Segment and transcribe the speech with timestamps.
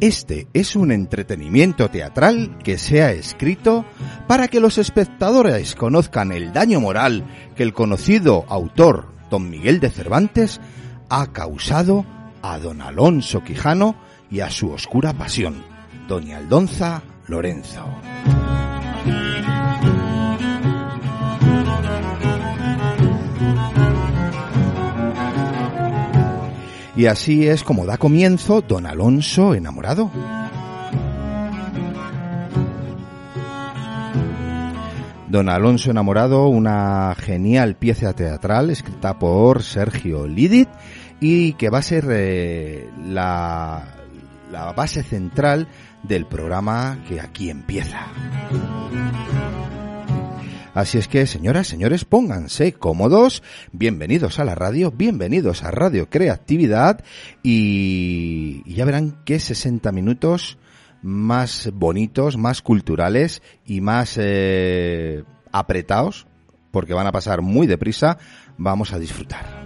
[0.00, 3.84] Este es un entretenimiento teatral que se ha escrito
[4.26, 9.90] para que los espectadores conozcan el daño moral que el conocido autor don Miguel de
[9.90, 10.58] Cervantes
[11.10, 12.06] ha causado
[12.40, 13.94] a don Alonso Quijano
[14.30, 15.62] y a su oscura pasión,
[16.08, 17.84] doña Aldonza Lorenzo.
[27.00, 30.10] Y así es como da comienzo Don Alonso enamorado.
[35.26, 40.68] Don Alonso enamorado, una genial pieza teatral escrita por Sergio Lidit
[41.20, 43.82] y que va a ser eh, la,
[44.52, 45.68] la base central
[46.02, 48.08] del programa que aquí empieza.
[50.72, 57.02] Así es que, señoras, señores, pónganse cómodos, bienvenidos a la radio, bienvenidos a Radio Creatividad.
[57.42, 60.58] Y, ya verán que 60 minutos
[61.02, 66.28] más bonitos, más culturales y más eh, apretados,
[66.70, 68.18] porque van a pasar muy deprisa,
[68.56, 69.59] vamos a disfrutar.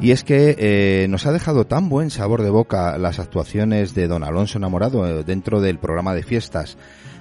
[0.00, 4.08] Y es que eh, nos ha dejado tan buen sabor de boca las actuaciones de
[4.08, 6.78] Don Alonso Enamorado eh, dentro del programa de fiestas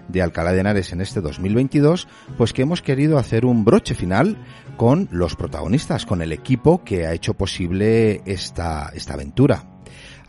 [0.08, 2.08] de Alcalá de Henares en este 2022,
[2.38, 4.38] pues que hemos querido hacer un broche final
[4.78, 9.66] con los protagonistas, con el equipo que ha hecho posible esta, esta aventura.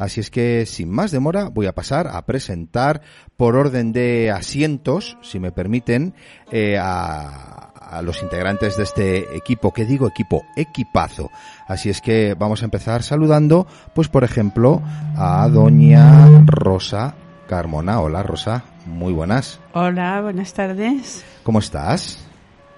[0.00, 3.03] Así es que, sin más demora, voy a pasar a presentar
[3.37, 6.15] por orden de asientos, si me permiten,
[6.50, 11.31] eh, a, a los integrantes de este equipo, que digo equipo, equipazo.
[11.69, 14.81] Así es que vamos a empezar saludando, pues por ejemplo,
[15.16, 17.15] a doña Rosa
[17.47, 18.00] Carmona.
[18.00, 19.61] Hola Rosa, muy buenas.
[19.75, 21.25] Hola, buenas tardes.
[21.43, 22.29] ¿Cómo estás?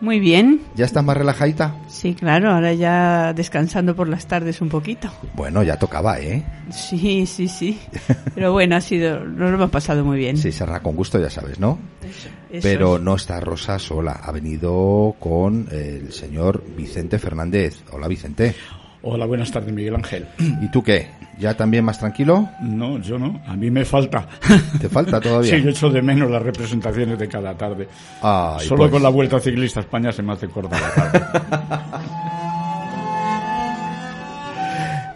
[0.02, 0.60] Muy bien.
[0.74, 1.76] ¿Ya estás más relajadita?
[1.86, 5.08] Sí, claro, ahora ya descansando por las tardes un poquito.
[5.34, 6.42] Bueno, ya tocaba, ¿eh?
[6.70, 7.78] Sí, sí, sí.
[8.34, 10.36] Pero bueno, ha sido, nos lo hemos pasado muy bien.
[10.36, 11.78] Sí, será con gusto, ya sabes, ¿no?
[12.02, 12.28] Eso
[12.62, 13.02] Pero es.
[13.02, 17.84] no está Rosa sola, ha venido con el señor Vicente Fernández.
[17.92, 18.56] Hola Vicente.
[19.02, 20.26] Hola, buenas tardes, Miguel Ángel.
[20.60, 21.10] ¿Y tú qué?
[21.38, 22.48] ¿Ya también más tranquilo?
[22.60, 24.26] No, yo no, a mí me falta.
[24.81, 25.56] ¿Te falta todavía?
[25.56, 27.88] Sí, yo echo de menos las representaciones de cada tarde.
[28.20, 28.91] Solo pues.
[28.91, 31.22] con la Vuelta Ciclista a España se me hace corta la tarde.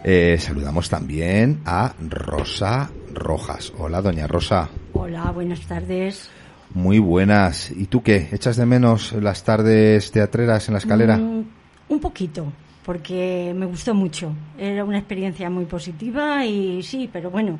[0.09, 3.73] Eh, saludamos también a Rosa Rojas.
[3.77, 4.69] Hola, doña Rosa.
[4.93, 6.29] Hola, buenas tardes.
[6.73, 7.71] Muy buenas.
[7.71, 8.29] ¿Y tú qué?
[8.31, 11.17] ¿Echas de menos las tardes teatreras en la escalera?
[11.17, 11.43] Mm,
[11.89, 12.45] un poquito,
[12.87, 14.31] porque me gustó mucho.
[14.57, 17.59] Era una experiencia muy positiva y sí, pero bueno,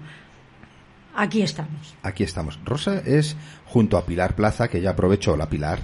[1.14, 1.96] aquí estamos.
[2.02, 2.58] Aquí estamos.
[2.64, 3.36] Rosa es
[3.66, 5.34] junto a Pilar Plaza, que ya aprovecho.
[5.34, 5.80] Hola, Pilar.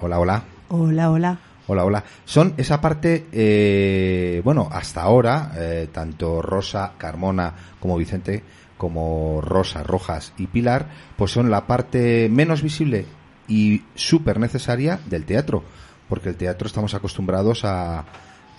[0.00, 0.44] Hola, hola.
[0.68, 1.38] Hola, hola.
[1.66, 2.04] Hola, hola.
[2.24, 8.44] Son esa parte, eh, bueno, hasta ahora, eh, tanto Rosa, Carmona como Vicente,
[8.78, 10.86] como Rosa, Rojas y Pilar,
[11.16, 13.04] pues son la parte menos visible
[13.48, 15.64] y súper necesaria del teatro.
[16.08, 18.04] Porque el teatro estamos acostumbrados a,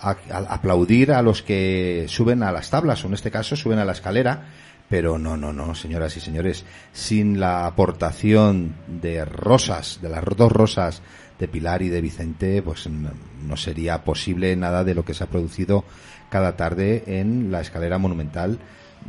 [0.00, 3.78] a- a aplaudir a los que suben a las tablas, o en este caso suben
[3.78, 4.46] a la escalera.
[4.88, 6.64] Pero no, no, no, señoras y señores,
[6.94, 11.02] sin la aportación de Rosas, de las dos Rosas,
[11.38, 13.10] de Pilar y de Vicente, pues no,
[13.46, 15.84] no sería posible nada de lo que se ha producido
[16.30, 18.58] cada tarde en la escalera monumental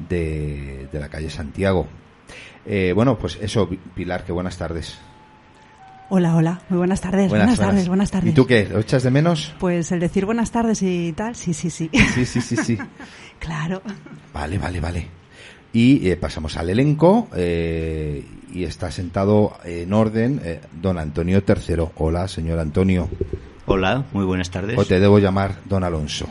[0.09, 1.87] de, de la calle Santiago.
[2.65, 4.99] Eh, bueno, pues eso, Pilar, que buenas tardes.
[6.11, 8.31] Hola, hola, muy buenas tardes, buenas, tardes, buenas tardes.
[8.31, 8.67] ¿Y tú qué?
[8.67, 9.53] ¿Lo echas de menos?
[9.59, 11.87] Pues el decir buenas tardes y tal, sí, sí, sí.
[12.15, 12.79] Sí, sí, sí, sí.
[13.39, 13.83] claro.
[14.33, 15.07] Vale, vale, vale.
[15.71, 21.89] Y eh, pasamos al elenco eh, y está sentado en orden eh, don Antonio III.
[21.97, 23.07] Hola, señor Antonio.
[23.67, 24.79] Hola, muy buenas tardes.
[24.79, 26.25] ¿O te debo llamar Don Alonso?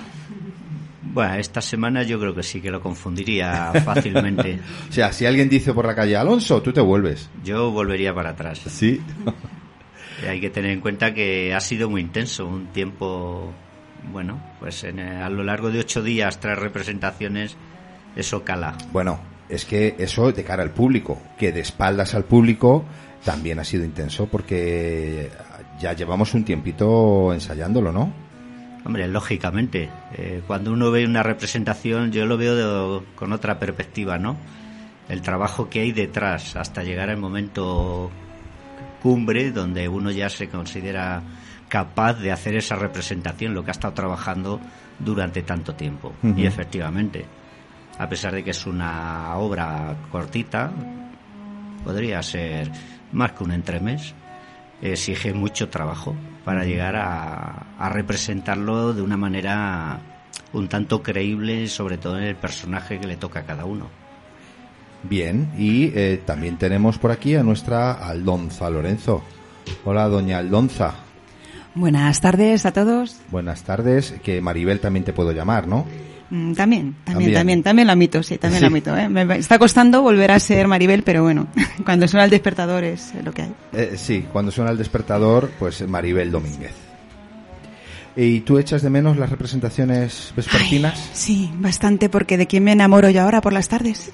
[1.02, 4.58] Bueno, esta semana yo creo que sí que lo confundiría fácilmente.
[4.88, 7.30] o sea, si alguien dice por la calle Alonso, tú te vuelves.
[7.44, 8.60] Yo volvería para atrás.
[8.66, 9.00] Sí.
[10.26, 13.52] Hay que tener en cuenta que ha sido muy intenso, un tiempo,
[14.12, 17.56] bueno, pues a lo largo de ocho días, tres representaciones,
[18.16, 18.76] eso cala.
[18.92, 22.84] Bueno, es que eso de cara al público, que de espaldas al público
[23.24, 25.30] también ha sido intenso porque
[25.80, 28.12] ya llevamos un tiempito ensayándolo, ¿no?
[28.84, 34.36] Hombre, lógicamente, eh, cuando uno ve una representación yo lo veo con otra perspectiva, ¿no?
[35.08, 38.10] El trabajo que hay detrás hasta llegar al momento
[39.02, 41.22] cumbre donde uno ya se considera
[41.68, 44.60] capaz de hacer esa representación, lo que ha estado trabajando
[44.98, 46.14] durante tanto tiempo.
[46.36, 47.26] Y efectivamente,
[47.98, 50.72] a pesar de que es una obra cortita,
[51.84, 52.70] podría ser
[53.12, 54.14] más que un entremés,
[54.80, 60.00] exige mucho trabajo para llegar a, representarlo de una manera
[60.52, 63.90] un tanto creíble, sobre todo en el personaje que le toca a cada uno.
[65.02, 69.22] Bien, y eh, también tenemos por aquí a nuestra Aldonza Lorenzo.
[69.84, 70.94] Hola, doña Aldonza.
[71.74, 73.20] Buenas tardes a todos.
[73.30, 75.86] Buenas tardes, que Maribel también te puedo llamar, ¿no?
[76.30, 78.96] Mm, también, también, también, también, la mito, sí, también la mito.
[78.96, 79.08] ¿eh?
[79.08, 81.46] Me está costando volver a ser Maribel, pero bueno,
[81.84, 83.54] cuando suena el despertador es lo que hay.
[83.72, 86.74] Eh, sí, cuando suena el despertador, pues Maribel Domínguez.
[88.16, 91.10] ¿Y tú echas de menos las representaciones vespertinas?
[91.12, 94.12] sí, bastante, porque ¿de quién me enamoro yo ahora por las tardes?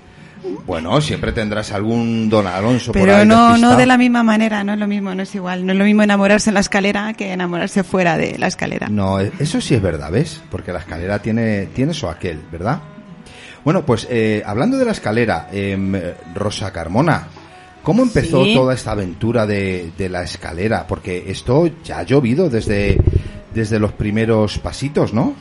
[0.66, 4.62] Bueno, siempre tendrás algún Don Alonso Pero por ahí no, no de la misma manera,
[4.64, 5.64] no es lo mismo, no es igual.
[5.64, 8.88] No es lo mismo enamorarse en la escalera que enamorarse fuera de la escalera.
[8.88, 10.42] No, eso sí es verdad, ¿ves?
[10.50, 12.80] Porque la escalera tiene, tiene eso aquel, ¿verdad?
[13.64, 17.28] Bueno, pues eh, hablando de la escalera, eh, Rosa Carmona,
[17.82, 20.86] ¿cómo empezó toda esta aventura de, de, la escalera?
[20.86, 22.98] Porque esto ya ha llovido desde,
[23.54, 25.34] desde los primeros pasitos, ¿no?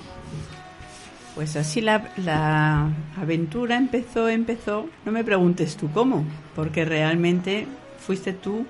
[1.36, 4.88] Pues así la, la, aventura empezó, empezó.
[5.06, 6.26] No me preguntes tú cómo,
[6.56, 7.66] porque realmente
[7.98, 8.66] fuiste tú,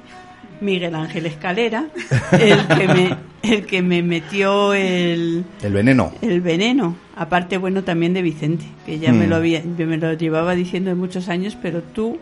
[0.62, 1.88] Miguel Ángel Escalera,
[2.31, 5.44] el que me, el que me metió el...
[5.62, 6.13] El veneno.
[6.21, 6.95] El veneno.
[7.18, 9.39] Aparte, bueno, también de Vicente, que ya me, lo mm.
[9.39, 12.18] había, me lo llevaba diciendo de muchos años, pero tú,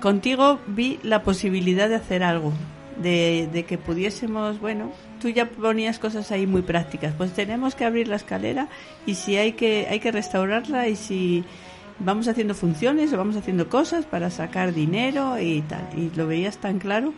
[0.00, 2.54] contigo vi la posibilidad de hacer algo,
[3.02, 7.12] de, de que pudiésemos, bueno, tú ya ponías cosas ahí muy prácticas.
[7.16, 8.68] Pues tenemos que abrir la escalera
[9.06, 11.44] y si hay que, hay que restaurarla y si
[11.98, 15.88] vamos haciendo funciones o vamos haciendo cosas para sacar dinero y tal.
[15.96, 17.12] Y lo veías tan claro.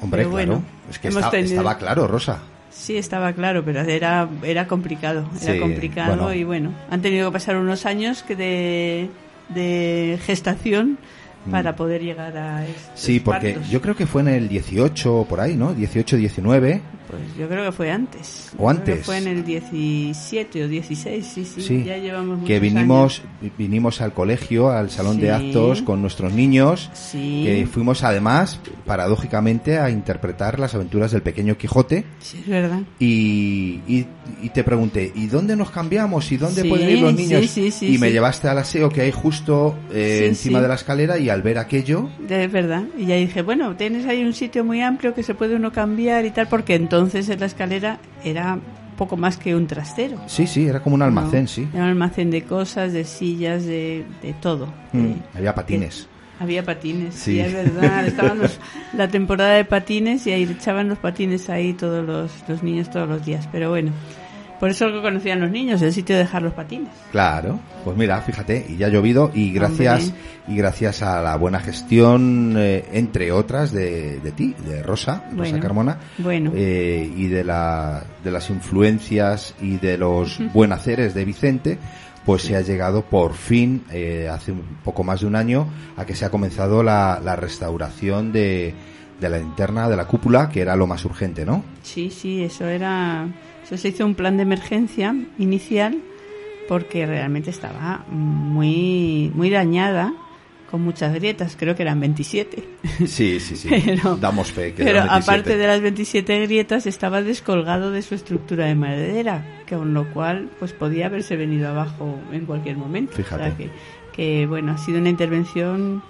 [0.00, 2.38] Hombre, bueno, es que estaba claro, Rosa.
[2.70, 5.28] Sí, estaba claro, pero era, era complicado.
[5.42, 9.10] Era complicado y bueno, han tenido que pasar unos años que de,
[9.48, 10.98] de gestación
[11.46, 11.50] Mm.
[11.50, 12.64] para poder llegar a
[12.94, 15.72] Sí, porque yo creo que fue en el 18 por ahí, ¿no?
[15.74, 16.80] 18, 19.
[17.08, 18.50] Pues yo creo que fue antes.
[18.58, 19.04] O antes.
[19.04, 21.84] fue en el 17 o 16, sí, sí.
[21.84, 23.22] Ya llevamos Que vinimos,
[23.56, 26.90] vinimos al colegio, al salón de actos con nuestros niños.
[26.92, 27.44] Sí.
[27.44, 32.04] Que fuimos además, paradójicamente, a interpretar las aventuras del pequeño Quijote.
[32.20, 32.82] Sí, es verdad.
[32.98, 34.06] Y, y,
[34.52, 36.30] te pregunté, ¿y dónde nos cambiamos?
[36.30, 37.56] ¿Y dónde pueden ir los niños?
[37.56, 41.40] y me llevaste al aseo que hay justo eh, encima de la escalera y al
[41.42, 42.10] ver aquello.
[42.28, 42.84] Es verdad.
[42.98, 46.26] Y ya dije, bueno, tienes ahí un sitio muy amplio que se puede uno cambiar
[46.26, 48.58] y tal, porque entonces entonces en la escalera era
[48.96, 50.18] poco más que un trastero.
[50.26, 51.68] Sí, sí, era como un almacén, sí.
[51.72, 54.66] Era un almacén de cosas, de sillas, de, de todo.
[54.92, 56.08] Mm, había patines.
[56.40, 58.06] había patines, sí, es verdad.
[58.06, 58.40] Estaban
[58.94, 63.08] la temporada de patines y ahí echaban los patines ahí todos los, los niños todos
[63.08, 63.48] los días.
[63.52, 63.92] Pero bueno,
[64.58, 66.90] por eso lo conocían los niños, el sitio de dejar los patines.
[67.12, 70.12] Claro, pues mira, fíjate, y ya ha llovido y gracias
[70.46, 75.60] y gracias a la buena gestión, eh, entre otras, de, de, ti, de Rosa, Rosa
[75.60, 76.52] Carmona, bueno.
[76.54, 81.78] Eh, y de, la, de las influencias y de los buen haceres de Vicente,
[82.24, 86.04] pues se ha llegado por fin, eh, hace un poco más de un año, a
[86.04, 88.74] que se ha comenzado la, la restauración de,
[89.20, 91.62] de la linterna de la cúpula, que era lo más urgente, ¿no?
[91.82, 93.26] Sí, sí, eso era
[93.76, 96.00] se hizo un plan de emergencia inicial
[96.68, 100.12] porque realmente estaba muy, muy dañada
[100.70, 102.62] con muchas grietas, creo que eran 27.
[103.06, 103.68] Sí, sí, sí.
[104.20, 108.74] Damos fe que Pero aparte de las 27 grietas estaba descolgado de su estructura de
[108.74, 113.14] madera, con lo cual pues podía haberse venido abajo en cualquier momento.
[113.14, 113.70] Fíjate.
[114.12, 116.02] que, bueno, ha sido una intervención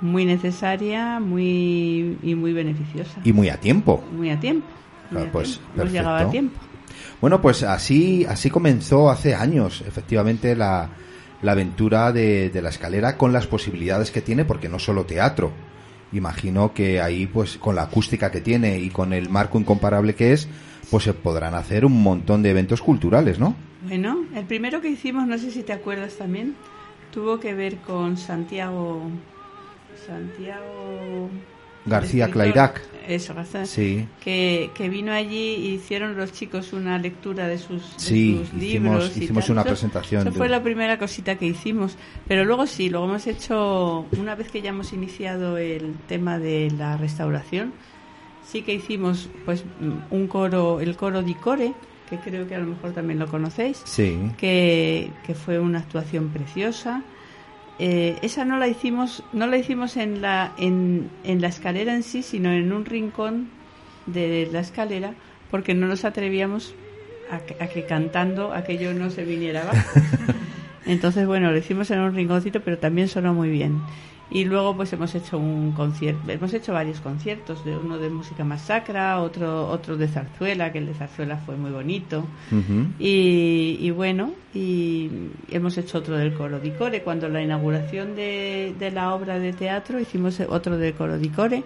[0.00, 3.20] muy necesaria, muy y muy beneficiosa.
[3.24, 4.02] Y muy a tiempo.
[4.16, 4.66] Muy a tiempo.
[5.32, 6.58] Pues Hemos llegado a tiempo.
[7.22, 10.90] Bueno, pues así, así comenzó hace años, efectivamente, la,
[11.40, 15.52] la aventura de, de, la escalera con las posibilidades que tiene, porque no solo teatro.
[16.12, 20.32] Imagino que ahí, pues, con la acústica que tiene y con el marco incomparable que
[20.32, 20.48] es,
[20.90, 23.54] pues se podrán hacer un montón de eventos culturales, ¿no?
[23.86, 26.56] Bueno, el primero que hicimos, no sé si te acuerdas también,
[27.12, 29.00] tuvo que ver con Santiago.
[30.04, 31.30] Santiago.
[31.86, 32.80] García Clairac.
[33.08, 33.66] Eso, García.
[33.66, 34.06] Sí.
[34.22, 38.48] Que, que vino allí y hicieron los chicos una lectura de sus, de Sí, sus
[38.48, 39.16] hicimos- libros.
[39.16, 39.52] y hicimos tal.
[39.52, 41.96] una Eso- presentación Eso de- fue la primera cosita que hicimos.
[42.28, 46.70] Pero luego sí, luego hemos hecho, una vez que ya hemos iniciado el tema de
[46.78, 47.72] la restauración,
[48.46, 49.64] sí que hicimos pues
[50.10, 51.72] un coro, el coro di Core,
[52.08, 54.16] que creo que a lo mejor también lo conocéis Sí.
[54.36, 57.02] que, que fue una actuación preciosa.
[57.78, 62.02] Eh, esa no la hicimos, no la hicimos en la, en, en la escalera en
[62.02, 63.48] sí, sino en un rincón
[64.06, 65.14] de la escalera,
[65.50, 66.74] porque no nos atrevíamos
[67.30, 70.00] a que, a que cantando aquello no se viniera abajo.
[70.86, 73.80] Entonces, bueno, lo hicimos en un rinconcito, pero también sonó muy bien.
[74.34, 78.44] Y luego, pues hemos hecho un concierto, hemos hecho varios conciertos, de uno de música
[78.44, 82.24] más sacra, otro, otro de zarzuela, que el de zarzuela fue muy bonito.
[82.98, 85.10] Y, y bueno, y
[85.50, 87.02] hemos hecho otro del Coro di Core.
[87.02, 91.62] Cuando la inauguración de, de la obra de teatro hicimos otro del Coro di Core.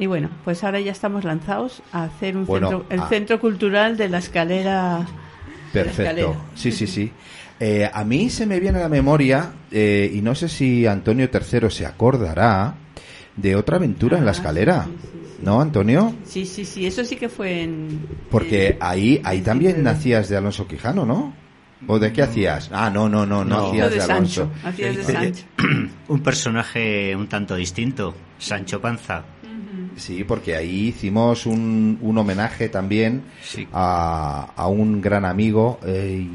[0.00, 3.08] Y bueno, pues ahora ya estamos lanzados a hacer un Bueno, centro, el ah.
[3.08, 5.06] centro cultural de la escalera.
[5.72, 6.02] Perfecto.
[6.02, 6.34] escalera.
[6.56, 7.12] Sí, sí, sí.
[7.60, 11.28] Eh, a mí se me viene a la memoria, eh, y no sé si Antonio
[11.32, 12.74] III se acordará,
[13.36, 14.84] de otra aventura en la Ah, escalera.
[14.84, 15.42] sí, sí, sí.
[15.44, 16.14] ¿No, Antonio?
[16.24, 18.00] Sí, sí, sí, eso sí que fue en.
[18.30, 21.32] Porque en- ahí, ahí en también nacías de Alonso Quijano, ¿no?
[21.86, 22.70] ¿O de qué hacías?
[22.72, 23.68] Ah, no, no, no, no, No.
[23.68, 24.50] hacías de de Alonso.
[24.52, 24.68] Sancho.
[24.68, 25.04] Hacías de.
[25.04, 25.44] Sancho.
[26.08, 29.22] Un personaje un tanto distinto, Sancho Panza.
[29.98, 33.66] Sí, porque ahí hicimos un, un homenaje también Sí.
[33.72, 36.26] a, a un gran amigo eh,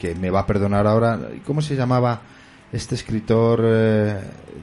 [0.00, 1.18] que me va a perdonar ahora.
[1.46, 2.20] ¿Cómo se llamaba
[2.72, 4.20] este escritor eh,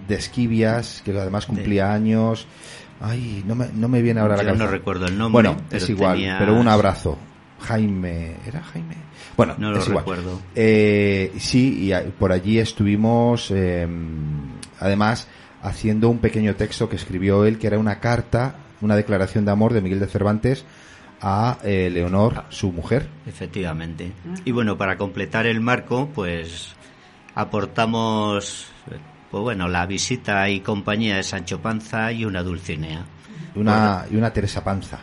[0.07, 2.45] de Esquivias, que además cumplía años?
[3.01, 4.65] Ay, no me, no me viene ahora la Yo cabeza.
[4.65, 5.31] no recuerdo el nombre.
[5.49, 7.17] Bueno, pero es igual, pero un abrazo.
[7.61, 8.95] Jaime, ¿era Jaime?
[9.37, 10.03] Bueno, No lo es igual.
[10.03, 10.39] recuerdo.
[10.55, 13.87] Eh, sí, y por allí estuvimos, eh,
[14.79, 15.27] además,
[15.61, 19.73] haciendo un pequeño texto que escribió él, que era una carta, una declaración de amor
[19.73, 20.65] de Miguel de Cervantes
[21.21, 23.07] a eh, Leonor, su mujer.
[23.25, 24.11] Efectivamente.
[24.45, 26.73] Y bueno, para completar el marco, pues
[27.35, 28.67] aportamos,
[29.31, 33.05] pues bueno, la visita y compañía de Sancho Panza y una Dulcinea.
[33.55, 34.99] Una, y una Teresa Panza.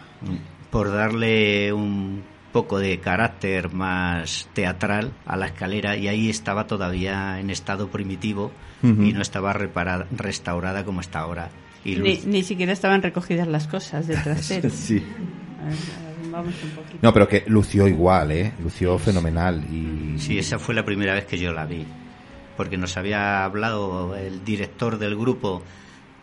[0.71, 2.23] Por darle un
[2.57, 8.51] poco de carácter más teatral a la escalera y ahí estaba todavía en estado primitivo
[8.83, 9.03] Ujú.
[9.03, 11.51] y no estaba reparada, restaurada como está ahora.
[11.85, 14.71] Y Ni, ni siquiera estaban recogidas las cosas del trasero.
[14.75, 15.05] Sí.
[15.61, 16.99] A ver, a ver, vamos un poquito.
[17.03, 18.55] No, pero que lució igual, ¿eh?
[18.63, 19.63] Lució fenomenal.
[19.71, 21.85] Y, Sí, esa fue la primera vez que yo la vi,
[22.57, 25.63] porque nos había hablado el director del grupo,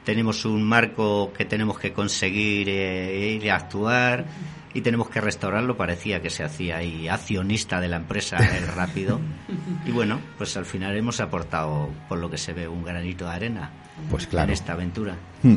[0.04, 4.25] tenemos un marco que tenemos que conseguir eh, ir a actuar
[4.74, 9.20] y tenemos que restaurarlo, parecía que se hacía ahí accionista de la empresa el rápido.
[9.86, 13.32] Y bueno, pues al final hemos aportado, por lo que se ve, un granito de
[13.32, 13.72] arena
[14.10, 14.48] Pues claro.
[14.48, 15.15] en esta aventura.
[15.44, 15.56] Hmm.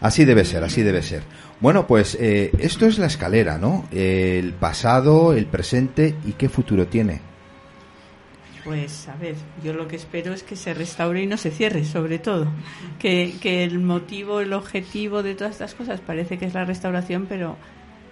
[0.00, 1.22] Así debe ser, así debe ser.
[1.60, 3.88] Bueno, pues eh, esto es la escalera, ¿no?
[3.90, 7.20] El pasado, el presente y qué futuro tiene.
[8.64, 11.84] Pues a ver, yo lo que espero es que se restaure y no se cierre,
[11.84, 12.50] sobre todo.
[12.98, 17.26] Que, que el motivo, el objetivo de todas estas cosas parece que es la restauración,
[17.28, 17.56] pero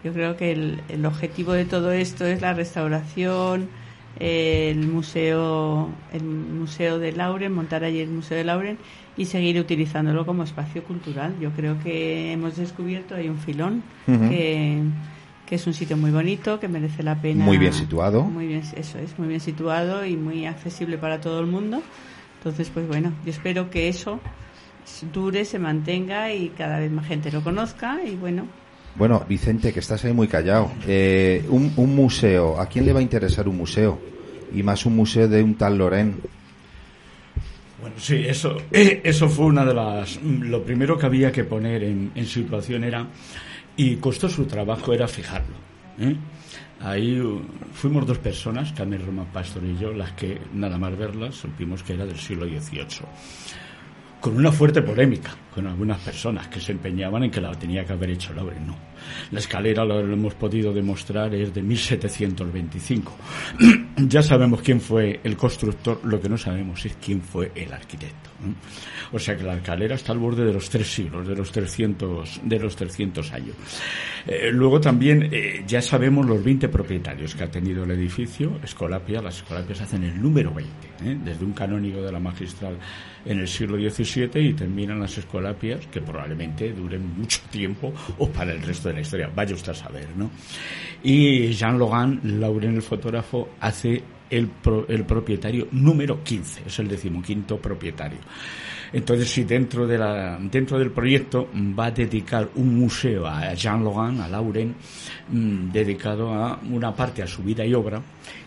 [0.04, 3.68] yo creo que el, el objetivo de todo esto es la restauración,
[4.18, 8.78] el museo, el museo de Lauren, montar allí el museo de Lauren
[9.16, 11.34] y seguir utilizándolo como espacio cultural.
[11.40, 14.82] Yo creo que hemos descubierto ahí un filón que,
[15.46, 17.44] que es un sitio muy bonito, que merece la pena.
[17.44, 18.22] Muy bien situado.
[18.22, 21.82] Muy bien, eso es, muy bien situado y muy accesible para todo el mundo.
[22.38, 24.20] Entonces, pues bueno, yo espero que eso
[25.12, 28.46] dure, se mantenga y cada vez más gente lo conozca y bueno,
[28.96, 30.70] Bueno, Vicente, que estás ahí muy callado.
[30.86, 33.98] Eh, un, un museo, ¿a quién le va a interesar un museo?
[34.54, 36.16] Y más un museo de un tal Loren.
[37.80, 40.20] Bueno, sí, eso, eh, eso fue una de las.
[40.22, 43.06] mm, Lo primero que había que poner en, en situación era.
[43.76, 45.56] Y costó su trabajo era fijarlo.
[45.98, 46.14] ¿eh?
[46.80, 47.40] Ahí uh,
[47.72, 51.94] fuimos dos personas, Carmen Román Pastor y yo, las que nada más verlas supimos que
[51.94, 53.06] era del siglo XVIII.
[54.22, 57.92] Con una fuerte polémica con algunas personas que se empeñaban en que la tenía que
[57.92, 58.66] haber hecho Lauren.
[58.66, 58.76] No.
[59.32, 63.12] La escalera, lo hemos podido demostrar, es de 1725.
[63.96, 68.30] Ya sabemos quién fue el constructor, lo que no sabemos es quién fue el arquitecto.
[69.12, 72.40] O sea que la escalera está al borde de los tres siglos, de los 300,
[72.42, 73.54] de los 300 años.
[74.26, 78.58] Eh, luego también eh, ya sabemos los 20 propietarios que ha tenido el edificio.
[78.62, 80.70] Escolapia, las Escolapias hacen el número 20,
[81.04, 81.18] ¿eh?
[81.24, 82.78] desde un canónigo de la magistral
[83.24, 88.28] en el siglo XVI 17 y terminan las escolapias que probablemente duren mucho tiempo o
[88.28, 89.30] para el resto de la historia.
[89.34, 90.30] Vaya usted a saber, ¿no?
[91.02, 94.50] Y Jean Logan, Lauren el fotógrafo, hace el,
[94.88, 98.18] el propietario número 15, es el decimoquinto propietario.
[98.92, 103.82] Entonces, si dentro, de la, dentro del proyecto va a dedicar un museo a Jean
[103.82, 104.74] Logan, a Lauren,
[105.30, 108.02] mm, dedicado a una parte a su vida y obra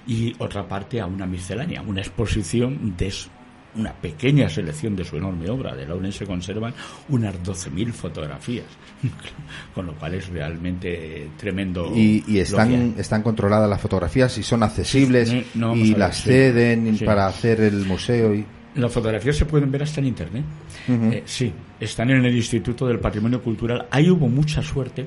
[0.06, 3.12] y otra parte a una miscelánea, una exposición de
[3.76, 5.76] una pequeña selección de su enorme obra.
[5.76, 6.74] De Lauren se conservan
[7.10, 8.66] unas 12.000 fotografías,
[9.74, 11.92] con lo cual es realmente tremendo.
[11.96, 17.86] Y, están, están controladas las fotografías y son accesibles y las ceden para hacer el
[17.86, 18.34] museo.
[18.34, 20.44] y las fotografías se pueden ver hasta en internet.
[20.90, 23.88] Eh, sí, están en el Instituto del Patrimonio Cultural.
[23.90, 25.06] Ahí hubo mucha suerte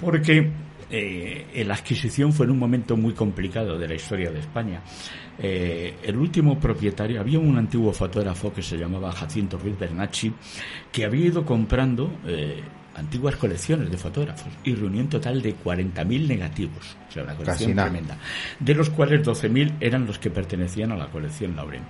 [0.00, 0.50] porque
[0.90, 4.80] eh, la adquisición fue en un momento muy complicado de la historia de España.
[5.40, 10.32] Eh, el último propietario, había un antiguo fotógrafo que se llamaba Jacinto Ruiz Bernacci,
[10.90, 12.10] que había ido comprando
[12.98, 17.74] antiguas colecciones de fotógrafos y reunió un total de 40.000 negativos, o sea, una colección
[17.74, 18.18] tremenda,
[18.58, 21.82] de los cuales 12.000 eran los que pertenecían a la colección Lauren.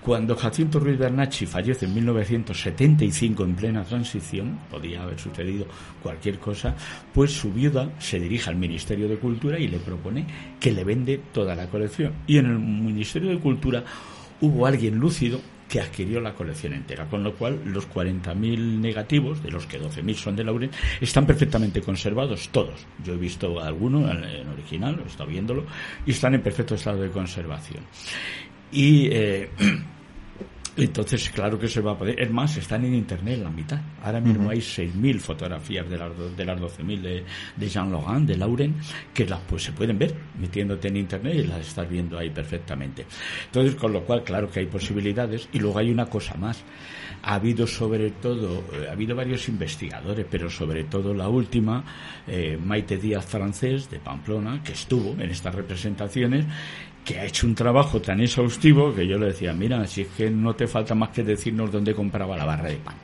[0.00, 5.66] Cuando Jacinto Ruiz Bernacci fallece en 1975 en plena transición, podía haber sucedido
[6.02, 6.74] cualquier cosa,
[7.14, 10.26] pues su viuda se dirige al Ministerio de Cultura y le propone
[10.58, 12.12] que le vende toda la colección.
[12.26, 13.84] Y en el Ministerio de Cultura
[14.40, 19.50] hubo alguien lúcido que adquirió la colección entera, con lo cual los 40.000 negativos, de
[19.50, 20.70] los que 12.000 son de Lauren,
[21.00, 22.86] están perfectamente conservados, todos.
[23.04, 25.66] Yo he visto alguno en original, he estado viéndolo,
[26.06, 27.84] y están en perfecto estado de conservación.
[28.72, 29.50] Y eh,
[30.78, 32.20] Entonces, claro que se va a poder.
[32.20, 33.80] Es más, están en internet la mitad.
[34.02, 37.24] Ahora mismo hay 6.000 fotografías de las, de las 12.000 de,
[37.56, 38.76] de Jean Logan, de Lauren,
[39.12, 43.06] que las pues se pueden ver metiéndote en internet y las estás viendo ahí perfectamente.
[43.46, 45.48] Entonces, con lo cual, claro que hay posibilidades.
[45.52, 46.62] Y luego hay una cosa más.
[47.22, 51.84] Ha habido sobre todo, eh, ha habido varios investigadores, pero sobre todo la última,
[52.26, 56.46] eh, Maite Díaz francés de Pamplona, que estuvo en estas representaciones
[57.08, 60.28] que ha hecho un trabajo tan exhaustivo que yo le decía, mira, si es que
[60.28, 62.96] no te falta más que decirnos dónde compraba la barra de pan.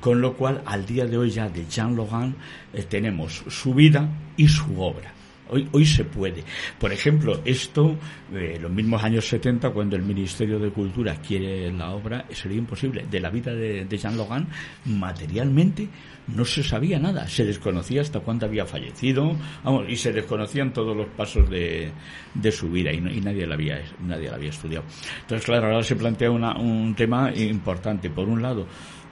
[0.00, 2.34] Con lo cual, al día de hoy ya de Jean Logan
[2.72, 5.13] eh, tenemos su vida y su obra.
[5.50, 6.42] Hoy, hoy se puede.
[6.78, 7.96] Por ejemplo, esto,
[8.32, 13.04] eh, los mismos años 70, cuando el Ministerio de Cultura quiere la obra, sería imposible.
[13.10, 14.48] De la vida de, Jean Logan,
[14.86, 15.88] materialmente,
[16.28, 17.28] no se sabía nada.
[17.28, 21.90] Se desconocía hasta cuándo había fallecido, vamos, y se desconocían todos los pasos de,
[22.32, 24.84] de su vida y, nadie, la había, nadie la había estudiado.
[25.20, 28.08] Entonces, claro, ahora se plantea un tema importante.
[28.08, 28.66] Por un lado,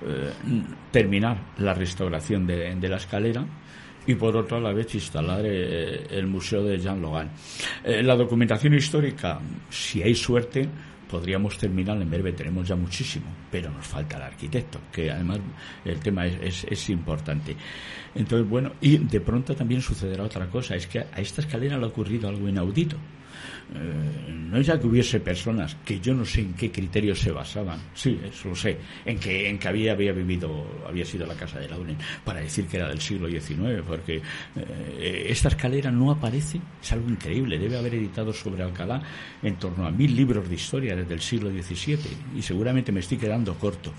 [0.05, 0.33] eh,
[0.91, 3.47] terminar la restauración de, de la escalera,
[4.07, 7.31] y por otro a la vez instalar eh, el Museo de Jean Logan.
[7.85, 10.69] Eh, la documentación histórica, si hay suerte,
[11.13, 15.41] podríamos terminar en breve, tenemos ya muchísimo, pero nos falta el arquitecto, que además
[15.85, 17.55] el tema es, es, importante.
[18.15, 21.85] Entonces, bueno, y de pronto también sucederá otra cosa, es que a esta escalera le
[21.85, 22.97] ha ocurrido algo inaudito.
[23.75, 27.31] Eh, no es ya que hubiese personas que yo no sé en qué criterios se
[27.31, 31.35] basaban, sí, eso lo sé, en que, en que había, había vivido, había sido la
[31.35, 34.21] casa de Lauren, para decir que era del siglo XIX, porque
[34.57, 39.03] eh, esta escalera no aparece, es algo increíble, debe haber editado sobre Alcalá
[39.43, 41.99] en torno a mil libros de historia desde el siglo XVII,
[42.37, 43.93] y seguramente me estoy quedando corto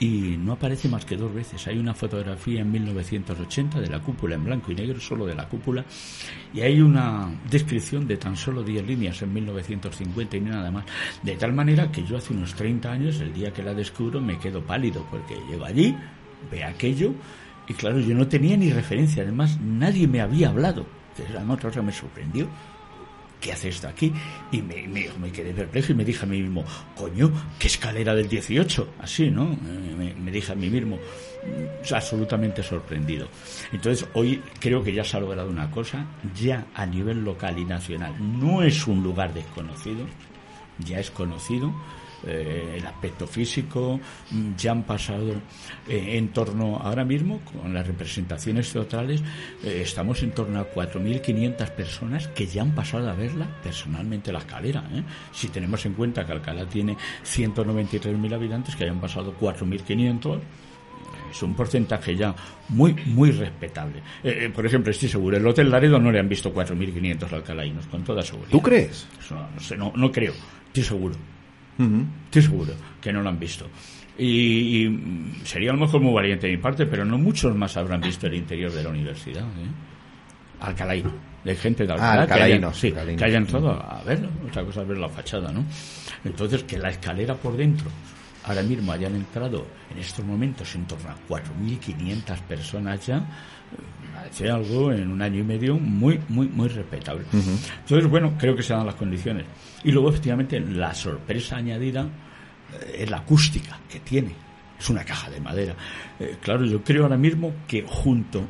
[0.00, 1.66] y no aparece más que dos veces.
[1.68, 5.46] Hay una fotografía en 1980 de la cúpula en blanco y negro, solo de la
[5.46, 5.84] cúpula,
[6.54, 10.86] y hay una descripción de tan solo 10 líneas en 1950 y nada más.
[11.22, 14.38] De tal manera que yo hace unos 30 años, el día que la descubro, me
[14.38, 15.94] quedo pálido porque llego allí,
[16.50, 17.12] ve aquello,
[17.68, 21.42] y claro, yo no tenía ni referencia, además nadie me había hablado, que es la
[21.42, 22.48] otra cosa me sorprendió
[23.40, 24.12] ¿qué hace esto aquí?
[24.52, 26.64] Y me, me, me, quedé perplejo y me dije a mí mismo,
[26.96, 28.94] coño, ¿qué escalera del 18?
[29.00, 29.56] Así, ¿no?
[29.56, 33.28] Me, dije a mí mismo, mm, absolutamente sorprendido.
[33.72, 37.64] Entonces, hoy creo que ya se ha logrado una cosa, ya a nivel local y
[37.64, 40.06] nacional, no es un lugar desconocido,
[40.78, 41.72] ya es conocido,
[42.26, 43.98] eh, el aspecto físico,
[44.30, 45.32] mm, ya han pasado
[45.88, 49.22] eh, en torno, ahora mismo, con las representaciones teatrales,
[49.64, 54.40] eh, estamos en torno a 4.500 personas que ya han pasado a verla personalmente la
[54.40, 54.84] escalera.
[55.32, 60.40] Si tenemos en cuenta que Alcalá tiene 193.000 habitantes, que hayan pasado 4.500,
[61.30, 62.34] es un porcentaje ya
[62.68, 64.02] muy, muy respetable.
[64.54, 68.22] por ejemplo, estoy seguro, el Hotel Laredo no le han visto 4.500 alcalainos, con toda
[68.22, 68.50] seguridad.
[68.50, 69.08] ¿Tú crees?
[69.78, 70.34] no, no creo,
[70.66, 71.14] estoy seguro.
[72.26, 73.66] Estoy seguro que no lo han visto.
[74.18, 74.86] Y,
[75.44, 78.26] sería a lo mejor muy valiente de mi parte, pero no muchos más habrán visto
[78.26, 79.42] el interior de la universidad.
[79.42, 80.60] ¿eh?
[80.60, 81.10] Alcalaino,
[81.42, 84.28] de gente de Alcalá, que, hayan, sí, entrado a verlo.
[84.46, 85.64] Otra cosa es ver la fachada, ¿no?
[86.24, 87.90] Entonces, que la escalera por dentro
[88.44, 93.24] ahora mismo hayan entrado en estos momentos en torno a 4.500 personas ya,
[94.26, 97.24] hace algo en un año y medio muy, muy, muy respetable.
[97.32, 99.46] Entonces, bueno, creo que se dan las condiciones.
[99.84, 102.08] Y luego, efectivamente, la sorpresa añadida
[102.72, 104.34] eh, es la acústica que tiene.
[104.78, 105.74] Es una caja de madera.
[106.18, 108.46] Eh, claro, yo creo ahora mismo que junto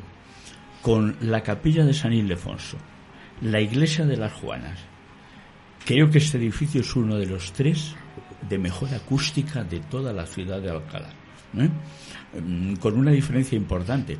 [0.81, 2.77] con la capilla de San Ildefonso,
[3.41, 4.79] la iglesia de las Juanas,
[5.85, 7.95] creo que este edificio es uno de los tres
[8.47, 11.09] de mejor acústica de toda la ciudad de Alcalá.
[11.57, 11.69] ¿Eh?
[12.39, 14.17] Mm, con una diferencia importante.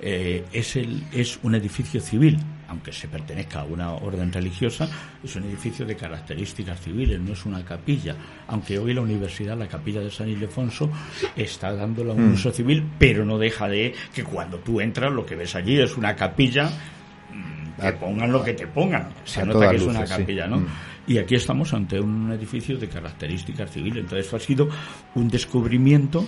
[0.00, 4.86] Eh, es, el, es un edificio civil, aunque se pertenezca a una orden religiosa,
[5.22, 8.16] es un edificio de características civiles, no es una capilla.
[8.48, 10.90] Aunque hoy la universidad, la capilla de San Ildefonso,
[11.34, 12.34] está dándola un mm.
[12.34, 15.96] uso civil, pero no deja de que cuando tú entras lo que ves allí es
[15.96, 19.08] una capilla, mm, que pongan lo que te pongan.
[19.24, 20.62] Se nota que es una capilla, ¿no?
[21.06, 24.04] Y aquí estamos ante un edificio de características civiles.
[24.04, 24.68] Entonces, ha sido
[25.14, 26.26] un descubrimiento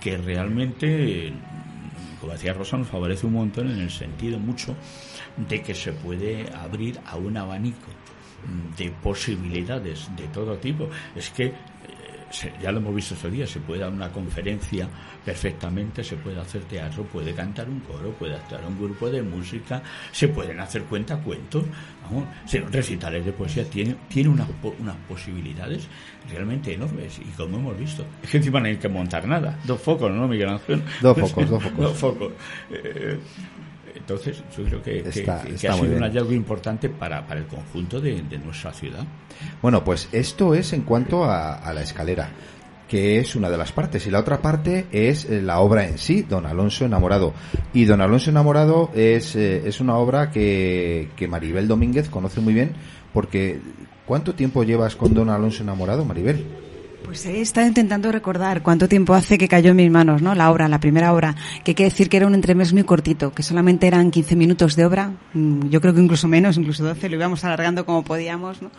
[0.00, 1.32] que realmente,
[2.20, 4.76] como decía Rosa, nos favorece un montón en el sentido mucho
[5.48, 7.88] de que se puede abrir a un abanico
[8.76, 10.88] de posibilidades de todo tipo.
[11.14, 11.52] Es que
[12.32, 14.88] ya lo hemos visto estos días, se puede dar una conferencia
[15.24, 19.82] perfectamente, se puede hacer teatro, puede cantar un coro, puede actuar un grupo de música,
[20.10, 21.64] se pueden hacer cuentacuentos,
[22.02, 22.26] vamos,
[22.70, 25.86] recitales de poesía, tiene, tiene unas, unas posibilidades
[26.30, 29.80] realmente enormes y como hemos visto, es que encima no hay que montar nada, dos
[29.80, 30.82] focos, ¿no, Miguel Ángel?
[31.00, 31.78] Dos focos, dos focos.
[31.78, 32.32] dos focos.
[32.70, 33.18] Eh,
[34.02, 38.72] entonces, yo creo que, ha sido un hallazgo importante para, para el conjunto de, nuestra
[38.72, 39.04] ciudad.
[39.62, 42.30] Bueno, pues esto es en cuanto a, la escalera
[42.88, 44.06] que es una de las partes.
[44.06, 47.32] Y la otra parte es eh, la obra en sí, Don Alonso Enamorado.
[47.72, 52.52] Y Don Alonso Enamorado es, eh, es una obra que, que Maribel Domínguez conoce muy
[52.52, 52.72] bien,
[53.14, 53.60] porque
[54.04, 56.44] ¿cuánto tiempo llevas con Don Alonso Enamorado, Maribel?
[57.04, 60.34] Pues he estado intentando recordar cuánto tiempo hace que cayó en mis manos, ¿no?
[60.34, 61.34] La obra, la primera obra,
[61.64, 64.76] que hay que decir que era un entremés muy cortito, que solamente eran 15 minutos
[64.76, 68.62] de obra, mm, yo creo que incluso menos, incluso 12, lo íbamos alargando como podíamos,
[68.62, 68.70] ¿no?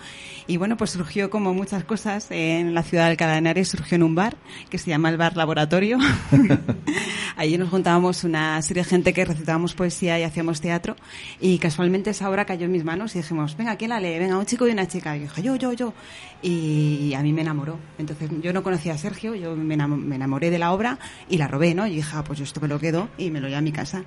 [0.45, 4.15] Y bueno, pues surgió como muchas cosas en la ciudad de Alcalá surgió en un
[4.15, 4.35] bar
[4.69, 5.97] que se llama el Bar Laboratorio.
[7.37, 10.95] Allí nos juntábamos una serie de gente que recitábamos poesía y hacíamos teatro
[11.39, 14.19] y casualmente esa obra cayó en mis manos y dijimos, venga, ¿quién la lee?
[14.19, 15.15] Venga, un chico y una chica.
[15.15, 15.93] Y yo, yo, yo.
[16.41, 17.79] Y a mí me enamoró.
[17.97, 20.99] Entonces yo no conocía a Sergio, yo me enamoré de la obra
[21.29, 21.87] y la robé, ¿no?
[21.87, 23.71] Y dije, ah, pues yo esto me lo quedo y me lo llevo a mi
[23.71, 24.03] casa.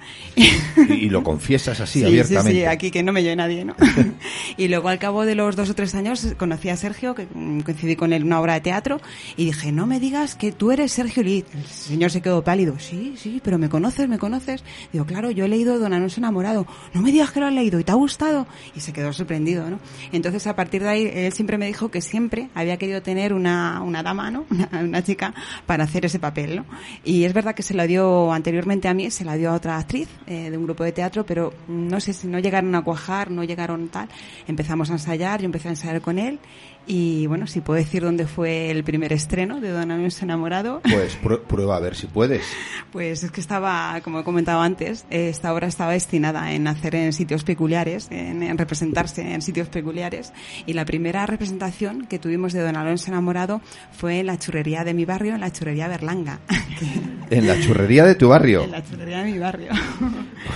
[0.88, 2.36] Y, lo confiesas así, abiertamente.
[2.46, 3.74] Sí, sí, aquí que no me lleve nadie, ¿no?
[4.56, 7.26] y luego al cabo de los dos o tres años conocí a Sergio, que
[7.64, 9.00] coincidí con él en una obra de teatro,
[9.36, 11.44] y dije, no me digas que tú eres Sergio Lid.
[11.54, 12.78] El señor se quedó pálido.
[12.78, 14.64] Sí, sí, pero me conoces, me conoces.
[14.92, 16.66] Digo, claro, yo he leído Don Alonso enamorado.
[16.94, 18.46] No me digas que lo has leído y te ha gustado.
[18.74, 19.78] Y se quedó sorprendido, ¿no?
[20.12, 23.82] Entonces, a partir de ahí, él siempre me dijo que siempre había querido tener una,
[23.82, 24.46] una dama, ¿no?
[24.72, 25.35] Una, chica
[25.66, 26.64] para hacer ese papel, ¿no?
[27.04, 29.78] Y es verdad que se la dio anteriormente a mí, se la dio a otra
[29.78, 33.30] actriz eh, de un grupo de teatro, pero no sé si no llegaron a cuajar,
[33.30, 34.09] no llegaron tal.
[34.46, 36.38] Empezamos a ensayar, yo empecé a ensayar con él
[36.87, 40.81] y bueno, si puedo decir dónde fue el primer estreno de Don Alonso Enamorado.
[40.83, 41.16] Pues
[41.49, 42.44] prueba a ver si puedes.
[42.92, 47.12] Pues es que estaba, como he comentado antes, esta obra estaba destinada en hacer en
[47.12, 50.33] sitios peculiares, en, representarse en sitios peculiares.
[50.66, 53.61] Y la primera representación que tuvimos de Don Alonso Enamorado
[53.92, 56.40] fue en la churrería de mi barrio, en la churrería Berlanga.
[57.31, 58.62] ¿En la churrería de tu barrio?
[58.62, 59.72] En la churrería de mi barrio.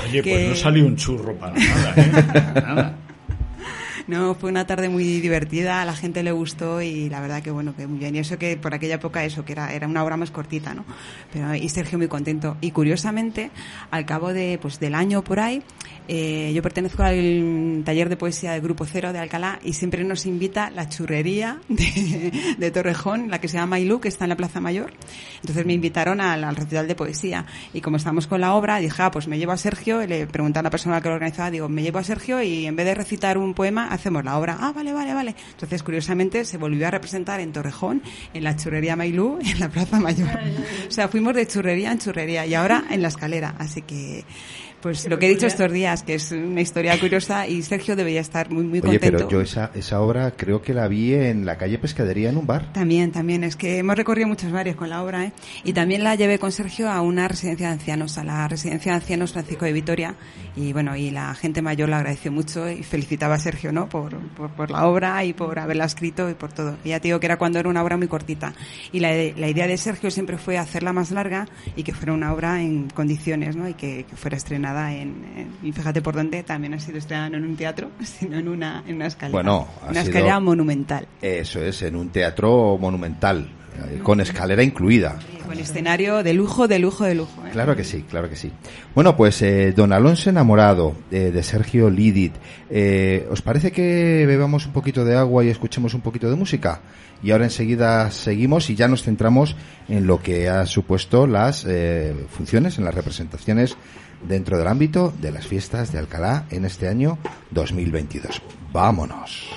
[0.07, 2.12] Oye, pues no salió un churro para nada, ¿eh?
[2.55, 2.97] Para nada.
[4.11, 7.53] No, fue una tarde muy divertida, a la gente le gustó y la verdad que
[7.53, 8.16] bueno, que muy bien.
[8.16, 10.85] Y eso que por aquella época eso, que era, era una obra más cortita, ¿no?
[11.33, 12.57] Pero, y Sergio muy contento.
[12.61, 13.53] Y curiosamente,
[13.92, 15.62] al cabo de, pues, del año por ahí,
[16.12, 20.27] eh, yo pertenezco al taller de poesía del Grupo Cero de Alcalá y siempre nos
[20.27, 24.61] invita la churrería de, Torrejón, la que se llama Ilú, que está en la Plaza
[24.61, 24.92] Mayor.
[25.37, 29.01] Entonces me invitaron al, al recital de poesía y como estamos con la obra, dije,
[29.05, 31.49] ah, pues me llevo a Sergio, y le pregunté a la persona que lo organizaba,
[31.49, 34.57] digo, me llevo a Sergio y en vez de recitar un poema, hacemos la obra.
[34.59, 35.37] Ah, vale, vale, vale.
[35.53, 38.03] Entonces, curiosamente, se volvió a representar en Torrejón,
[38.35, 40.40] en la churrería Mailú, en la Plaza Mayor.
[40.88, 43.55] O sea, fuimos de churrería en churrería y ahora en la escalera.
[43.59, 44.25] Así que
[44.81, 48.21] pues lo que he dicho estos días, que es una historia curiosa y Sergio debería
[48.21, 49.07] estar muy, muy contento.
[49.07, 52.38] Oye, pero yo esa, esa obra creo que la vi en la calle Pescadería en
[52.38, 52.73] un bar.
[52.73, 53.45] También, también.
[53.45, 55.33] Es que hemos recorrido muchos barrios con la obra, ¿eh?
[55.64, 58.97] Y también la llevé con Sergio a una residencia de ancianos, a la residencia de
[58.97, 60.14] ancianos Francisco de Vitoria.
[60.57, 63.88] Y bueno, y la gente mayor la agradeció mucho y felicitaba a Sergio, ¿no?
[63.88, 64.19] Por,
[64.57, 66.77] por, la obra y por haberla escrito y por todo.
[66.85, 68.55] Y ya te digo que era cuando era una obra muy cortita.
[68.93, 72.33] Y la, la idea de Sergio siempre fue hacerla más larga y que fuera una
[72.33, 73.69] obra en condiciones, ¿no?
[73.69, 77.37] Y que, que fuera estrenada en y fíjate por dónde, también ha sido estrenado no
[77.38, 79.33] en un teatro, sino en una, en una escalera.
[79.33, 81.06] Bueno, una escalera monumental.
[81.20, 83.48] Eso es, en un teatro monumental.
[83.88, 85.18] eh, con escalera incluida.
[85.46, 87.44] Con escenario de lujo, de lujo, de lujo.
[87.46, 87.50] ¿eh?
[87.52, 88.50] Claro que sí, claro que sí.
[88.94, 92.35] Bueno, pues eh, Don Alonso enamorado eh, de Sergio Lidit.
[92.68, 96.80] Eh, ¿Os parece que bebamos un poquito de agua y escuchemos un poquito de música?
[97.22, 99.54] Y ahora enseguida seguimos y ya nos centramos
[99.88, 103.76] en lo que ha supuesto las eh, funciones, en las representaciones
[104.22, 107.18] dentro del ámbito de las fiestas de Alcalá en este año
[107.50, 108.42] 2022.
[108.72, 109.50] Vámonos.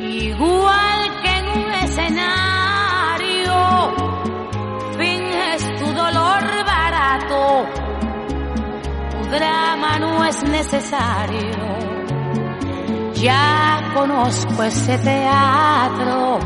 [0.00, 3.54] Igual que en un escenario,
[4.98, 7.66] finges tu dolor barato,
[9.10, 11.74] tu drama no es necesario.
[13.14, 16.38] Ya conozco ese teatro,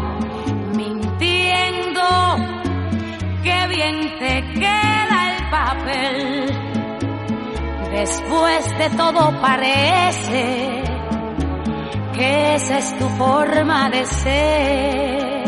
[0.78, 2.06] mintiendo,
[3.42, 6.46] que bien te queda el papel.
[7.90, 10.82] Después de todo parece
[12.14, 15.47] que esa es tu forma de ser.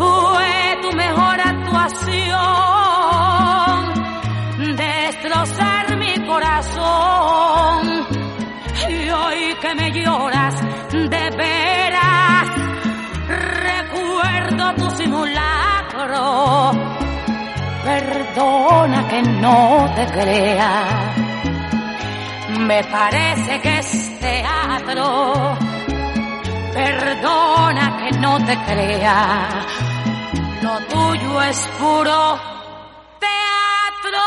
[0.00, 2.24] Fue tu mejor actuación,
[4.76, 8.06] destrozar mi corazón.
[8.88, 10.54] Y hoy que me lloras
[10.90, 12.48] de veras,
[13.28, 16.70] recuerdo tu simulacro.
[17.84, 21.12] Perdona que no te crea.
[22.58, 25.58] Me parece que es teatro
[26.72, 29.66] perdona que no te crea,
[30.62, 32.38] lo tuyo es puro
[33.18, 34.20] teatro.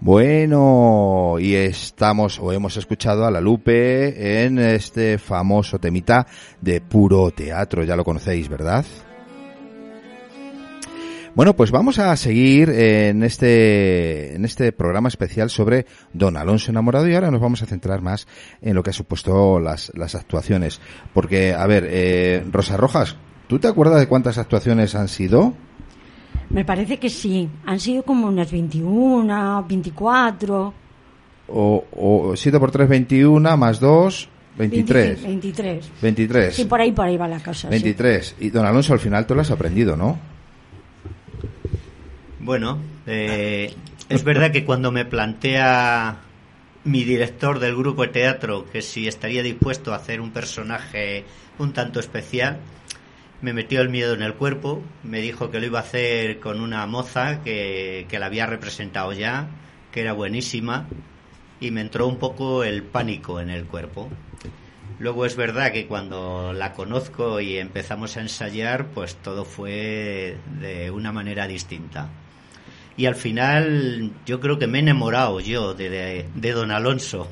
[0.00, 6.26] Bueno, y estamos o hemos escuchado a la Lupe en este famoso temita
[6.60, 8.84] de puro teatro, ya lo conocéis, ¿verdad?
[11.36, 17.06] Bueno, pues vamos a seguir en este, en este programa especial sobre Don Alonso enamorado
[17.06, 18.26] y ahora nos vamos a centrar más
[18.62, 20.80] en lo que ha supuesto las, las actuaciones.
[21.12, 23.16] Porque, a ver, eh, Rosa Rojas,
[23.48, 25.52] ¿tú te acuerdas de cuántas actuaciones han sido?
[26.48, 27.50] Me parece que sí.
[27.66, 30.74] Han sido como unas 21, 24.
[31.48, 35.22] O, o 7 por 3, 21, más 2, 23.
[35.22, 35.90] 23.
[36.00, 36.54] 23.
[36.54, 37.68] Sí, por ahí, por ahí va la cosa.
[37.68, 37.72] sí.
[37.72, 38.36] 23.
[38.40, 40.34] Y Don Alonso, al final tú lo has aprendido, ¿no?
[42.46, 42.78] Bueno,
[43.08, 43.74] eh,
[44.08, 46.18] es verdad que cuando me plantea
[46.84, 51.24] mi director del grupo de teatro que si estaría dispuesto a hacer un personaje
[51.58, 52.60] un tanto especial,
[53.40, 56.60] me metió el miedo en el cuerpo, me dijo que lo iba a hacer con
[56.60, 59.48] una moza que, que la había representado ya,
[59.90, 60.86] que era buenísima,
[61.58, 64.08] y me entró un poco el pánico en el cuerpo.
[65.00, 70.92] Luego es verdad que cuando la conozco y empezamos a ensayar, pues todo fue de
[70.92, 72.08] una manera distinta.
[72.96, 77.28] Y al final yo creo que me he enamorado yo de, de, de Don Alonso.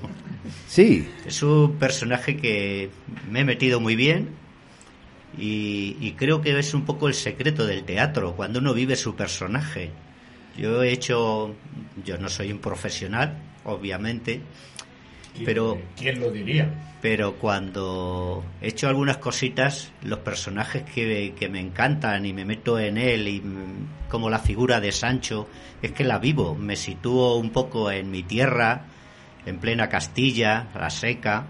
[0.69, 1.09] Sí.
[1.25, 2.91] Es un personaje que
[3.31, 4.29] me he metido muy bien
[5.39, 9.15] y, y creo que es un poco el secreto del teatro, cuando uno vive su
[9.15, 9.91] personaje.
[10.57, 11.55] Yo he hecho,
[12.05, 14.43] yo no soy un profesional, obviamente,
[15.45, 16.73] pero quién lo diría
[17.05, 22.79] pero cuando he hecho algunas cositas, los personajes que, que, me encantan y me meto
[22.79, 23.43] en él, y
[24.09, 25.47] como la figura de Sancho,
[25.83, 28.87] es que la vivo, me sitúo un poco en mi tierra,
[29.45, 31.45] en plena Castilla, la seca,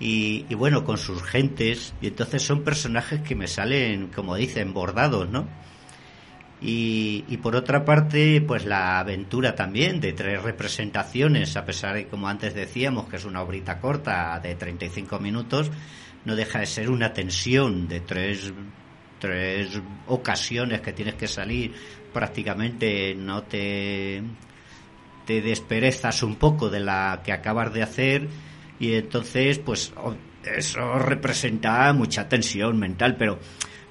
[0.00, 4.74] y, y bueno, con sus gentes, y entonces son personajes que me salen, como dicen,
[4.74, 5.46] bordados, ¿no?
[6.60, 12.08] Y, y, por otra parte, pues la aventura también de tres representaciones, a pesar de,
[12.08, 15.70] como antes decíamos, que es una obrita corta de 35 minutos,
[16.24, 18.52] no deja de ser una tensión de tres,
[19.20, 21.72] tres ocasiones que tienes que salir,
[22.12, 24.22] prácticamente no te,
[25.26, 28.28] te desperezas un poco de la que acabas de hacer
[28.80, 29.92] y entonces, pues
[30.56, 33.38] eso representa mucha tensión mental, pero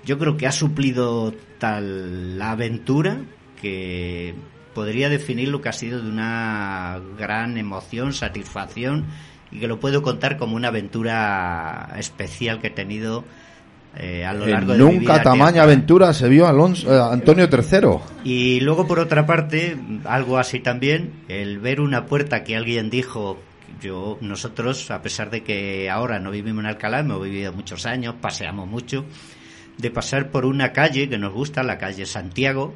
[0.05, 3.19] yo creo que ha suplido tal la aventura
[3.61, 4.35] que
[4.73, 9.05] podría definir lo que ha sido de una gran emoción, satisfacción
[9.51, 13.23] y que lo puedo contar como una aventura especial que he tenido
[13.95, 15.23] eh, a lo largo de nunca mi vida.
[15.23, 17.97] tamaña aventura se vio Alonso, eh, Antonio III.
[18.23, 23.39] Y luego por otra parte, algo así también, el ver una puerta que alguien dijo
[23.81, 28.15] yo nosotros a pesar de que ahora no vivimos en Alcalá, hemos vivido muchos años,
[28.21, 29.05] paseamos mucho
[29.77, 32.73] de pasar por una calle que nos gusta, la calle Santiago,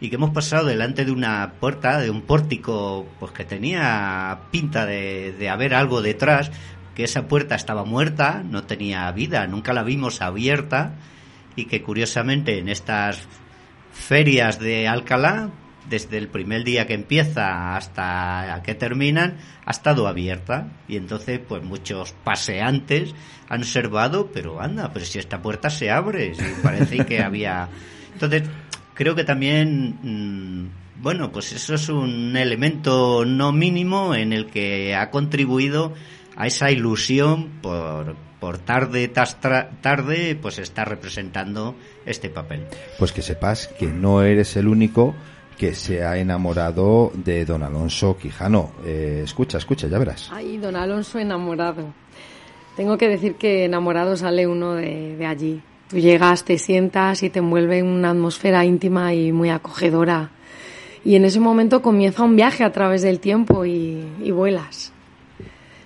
[0.00, 4.86] y que hemos pasado delante de una puerta, de un pórtico, pues que tenía pinta
[4.86, 6.50] de, de haber algo detrás,
[6.94, 10.94] que esa puerta estaba muerta, no tenía vida, nunca la vimos abierta,
[11.56, 13.26] y que curiosamente en estas
[13.92, 15.50] ferias de Alcalá,
[15.88, 20.68] desde el primer día que empieza hasta que terminan, ha estado abierta.
[20.88, 23.14] Y entonces, pues muchos paseantes
[23.48, 27.68] han observado, pero anda, pero si esta puerta se abre, si parece que había.
[28.12, 28.44] Entonces,
[28.94, 34.94] creo que también, mmm, bueno, pues eso es un elemento no mínimo en el que
[34.94, 35.92] ha contribuido
[36.36, 42.66] a esa ilusión por, por tarde tras tarde, pues está representando este papel.
[42.98, 45.14] Pues que sepas que no eres el único
[45.56, 48.72] que se ha enamorado de don Alonso Quijano.
[48.84, 50.30] Eh, escucha, escucha, ya verás.
[50.32, 51.92] Ay, don Alonso enamorado.
[52.76, 55.62] Tengo que decir que enamorado sale uno de, allí.
[55.88, 60.30] Tú llegas, te sientas y te envuelve en una atmósfera íntima y muy acogedora.
[61.04, 64.92] Y en ese momento comienza un viaje a través del tiempo y, vuelas.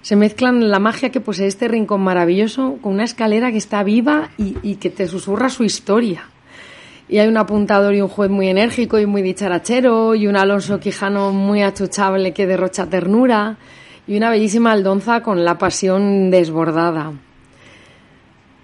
[0.00, 4.30] Se mezclan la magia que posee este rincón maravilloso con una escalera que está viva
[4.38, 6.28] y que te susurra su historia
[7.08, 10.78] y hay un apuntador y un juez muy enérgico y muy dicharachero y un Alonso
[10.78, 13.56] Quijano muy achuchable que derrocha ternura
[14.06, 17.12] y una bellísima Aldonza con la pasión desbordada.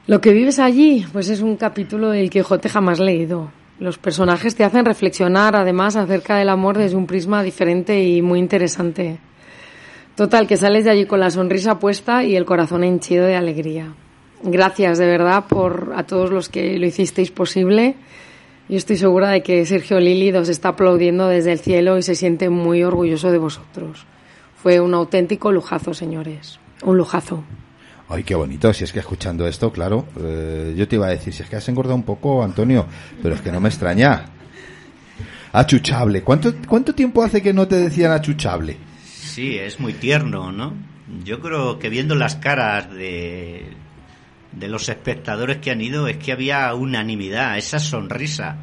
[0.06, 3.50] Lo que vives allí, pues es un capítulo del Quijote jamás leído.
[3.78, 8.38] Los personajes te hacen reflexionar además acerca del amor desde un prisma diferente y muy
[8.38, 9.18] interesante.
[10.14, 13.94] Total, que sales de allí con la sonrisa puesta y el corazón henchido de alegría.
[14.42, 17.96] Gracias de verdad por a todos los que lo hicisteis posible
[18.68, 22.14] yo estoy segura de que Sergio Lili os está aplaudiendo desde el cielo y se
[22.14, 24.06] siente muy orgulloso de vosotros.
[24.56, 26.58] Fue un auténtico lujazo, señores.
[26.82, 27.44] Un lujazo.
[28.08, 28.72] Ay, qué bonito.
[28.72, 31.56] Si es que escuchando esto, claro, eh, yo te iba a decir, si es que
[31.56, 32.86] has engordado un poco, Antonio,
[33.22, 34.26] pero es que no me extraña.
[35.52, 36.22] Achuchable.
[36.22, 38.76] ¿Cuánto, cuánto tiempo hace que no te decían achuchable?
[39.04, 40.72] Sí, es muy tierno, ¿no?
[41.22, 43.64] Yo creo que viendo las caras de
[44.56, 48.58] de los espectadores que han ido es que había unanimidad, esa sonrisa.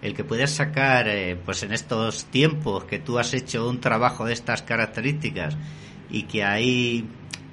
[0.00, 4.24] El que puedas sacar, eh, pues en estos tiempos que tú has hecho un trabajo
[4.24, 5.56] de estas características
[6.08, 7.04] y que hay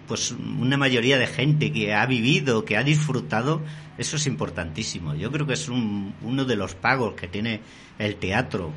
[0.08, 3.62] pues una mayoría de gente que ha vivido, que ha disfrutado,
[3.98, 5.16] eso es importantísimo.
[5.16, 7.62] Yo creo que es un, uno de los pagos que tiene
[7.98, 8.72] el teatro.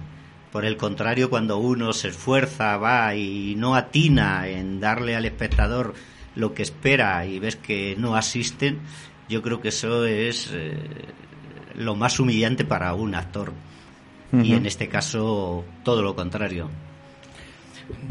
[0.51, 5.93] Por el contrario, cuando uno se esfuerza, va y no atina en darle al espectador
[6.39, 8.79] lo que espera y ves que no asisten,
[9.29, 10.73] yo creo que eso es eh,
[11.75, 13.53] lo más humillante para un actor.
[14.31, 14.47] Uh -huh.
[14.47, 16.71] Y en este caso, todo lo contrario.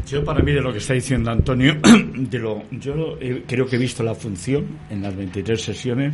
[0.06, 1.76] Yo para mí de lo que está diciendo Antonio,
[2.14, 6.12] de lo, yo eh, creo que he visto la función en las 23 sesiones.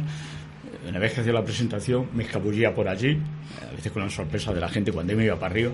[0.88, 3.18] Una vez que hacía la presentación me escabullía por allí,
[3.66, 5.72] a veces con la sorpresa de la gente cuando me iba para arriba.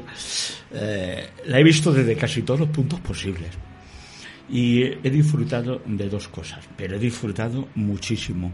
[0.72, 3.50] Eh, la he visto desde casi todos los puntos posibles.
[4.50, 8.52] Y he disfrutado de dos cosas, pero he disfrutado muchísimo.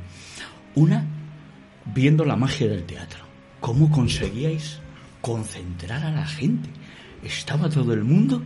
[0.75, 1.07] Una,
[1.95, 3.25] viendo la magia del teatro.
[3.61, 4.81] ¿Cómo conseguíais
[5.21, 6.69] concentrar a la gente?
[7.23, 8.43] Estaba todo el mundo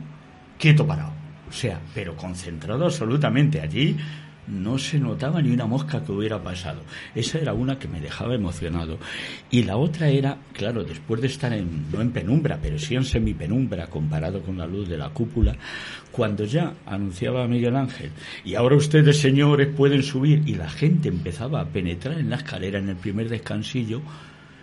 [0.59, 1.13] quieto parado.
[1.49, 3.97] O sea, pero concentrado absolutamente allí.
[4.51, 6.83] No se notaba ni una mosca que hubiera pasado.
[7.15, 8.99] Esa era una que me dejaba emocionado.
[9.51, 13.05] Y la otra era, claro, después de estar en, no en penumbra, pero sí en
[13.05, 15.57] semipenumbra comparado con la luz de la cúpula,
[16.11, 18.11] cuando ya anunciaba a Miguel Ángel,
[18.45, 22.79] y ahora ustedes, señores, pueden subir, y la gente empezaba a penetrar en la escalera
[22.79, 24.03] en el primer descansillo,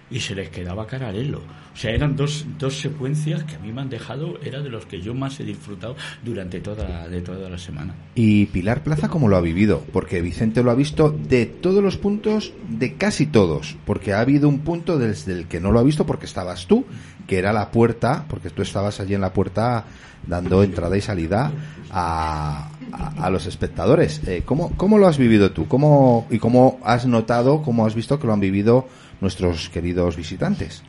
[0.09, 1.41] y se les quedaba caralelo.
[1.73, 4.85] O sea, eran dos, dos secuencias que a mí me han dejado, era de los
[4.85, 7.93] que yo más he disfrutado durante toda, de toda la semana.
[8.15, 9.83] ¿Y Pilar Plaza cómo lo ha vivido?
[9.93, 14.49] Porque Vicente lo ha visto de todos los puntos, de casi todos, porque ha habido
[14.49, 16.85] un punto desde el que no lo ha visto porque estabas tú,
[17.27, 19.85] que era la puerta, porque tú estabas allí en la puerta
[20.25, 21.51] dando entrada y salida
[21.91, 22.69] a,
[23.17, 24.21] a, los espectadores.
[24.27, 25.67] Eh, ¿cómo, ¿Cómo lo has vivido tú?
[25.67, 28.87] ¿Cómo, ¿Y cómo has notado, cómo has visto que lo han vivido
[29.21, 30.83] nuestros queridos visitantes?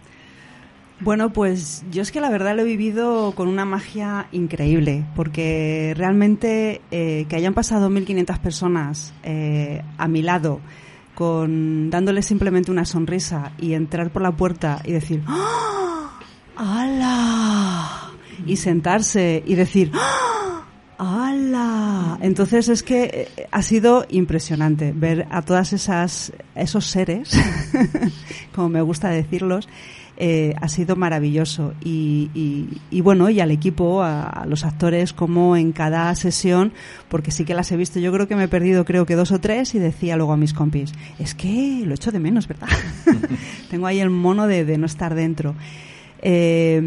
[1.01, 5.95] Bueno, pues yo es que la verdad lo he vivido con una magia increíble, porque
[5.97, 10.61] realmente eh, que hayan pasado 1.500 personas eh, a mi lado,
[11.15, 16.19] con dándole simplemente una sonrisa y entrar por la puerta y decir ¡Ah!
[16.57, 18.11] ¡Hala!
[18.45, 20.38] y sentarse y decir ¡Ah!
[20.99, 22.19] ¡Hala!
[22.21, 27.31] Entonces es que eh, ha sido impresionante ver a todas esas esos seres,
[28.55, 29.69] como me gusta decirlos,
[30.17, 31.75] eh, ha sido maravilloso.
[31.85, 36.73] Y, y, bueno y al equipo a, los actores como en cada sesión
[37.09, 38.01] porque sí que las he visto.
[38.01, 40.37] Yo creo que me he perdido creo que dos o tres y decía luego a
[40.37, 42.69] mis compis es que lo echo de menos verdad
[43.71, 45.55] tengo ahí el mono de, de no estar dentro.
[46.21, 46.83] Eh,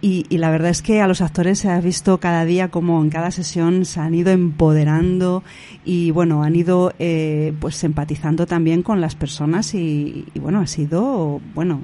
[0.00, 3.10] y, la verdad es que a los actores se ha visto cada día como en
[3.10, 5.42] cada sesión se han ido empoderando
[5.84, 11.40] y bueno, han ido eh, pues empatizando también con las personas y, bueno, ha sido,
[11.54, 11.82] bueno,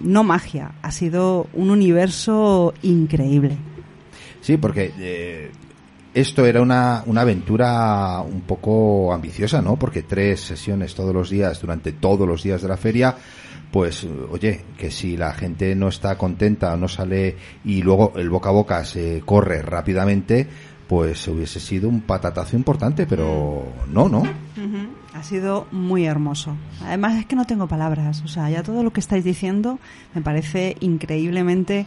[0.00, 3.56] no magia, ha sido un universo increíble.
[4.40, 5.50] Sí, porque eh,
[6.14, 9.76] esto era una, una aventura un poco ambiciosa, ¿no?
[9.76, 13.16] Porque tres sesiones todos los días, durante todos los días de la feria,
[13.70, 18.30] pues oye, que si la gente no está contenta o no sale y luego el
[18.30, 20.46] boca a boca se corre rápidamente,
[20.88, 24.22] pues hubiese sido un patatazo importante, pero no, ¿no?
[25.12, 26.56] Ha sido muy hermoso.
[26.82, 29.78] Además es que no tengo palabras, o sea, ya todo lo que estáis diciendo
[30.14, 31.86] me parece increíblemente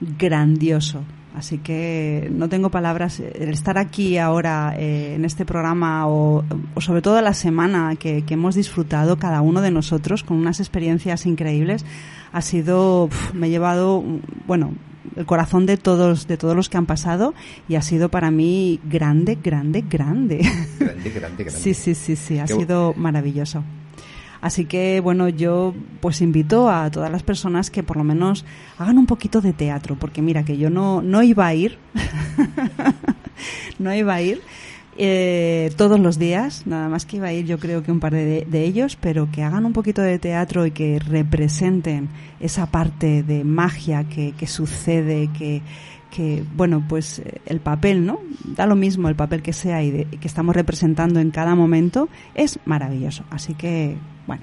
[0.00, 1.04] grandioso.
[1.38, 3.20] Así que no tengo palabras.
[3.20, 6.44] El estar aquí ahora eh, en este programa o,
[6.80, 11.84] sobre todo la semana que, hemos disfrutado cada uno de nosotros con unas experiencias increíbles
[12.32, 14.02] ha sido, me ha llevado,
[14.48, 14.72] bueno,
[15.14, 17.34] el corazón de todos, de todos los que han pasado
[17.68, 20.38] y ha sido para mí grande, grande, grande.
[20.78, 21.50] Grande, grande, grande.
[21.50, 23.62] Sí, sí, sí, sí, ha sido maravilloso.
[24.40, 28.44] Así que, bueno, yo pues invito a todas las personas que por lo menos
[28.78, 31.78] hagan un poquito de teatro, porque mira que yo no, no iba a ir,
[33.78, 34.40] no iba a ir
[34.96, 38.12] eh, todos los días, nada más que iba a ir yo creo que un par
[38.12, 42.08] de, de, ellos, pero que hagan un poquito de teatro y que representen
[42.40, 45.62] esa parte de magia que, que sucede, que,
[46.10, 48.20] que, bueno, pues eh, el papel, ¿no?
[48.44, 52.58] Da lo mismo el papel que sea y, que estamos representando en cada momento, es
[52.64, 53.24] maravilloso.
[53.30, 53.96] Así que,
[54.26, 54.42] bueno.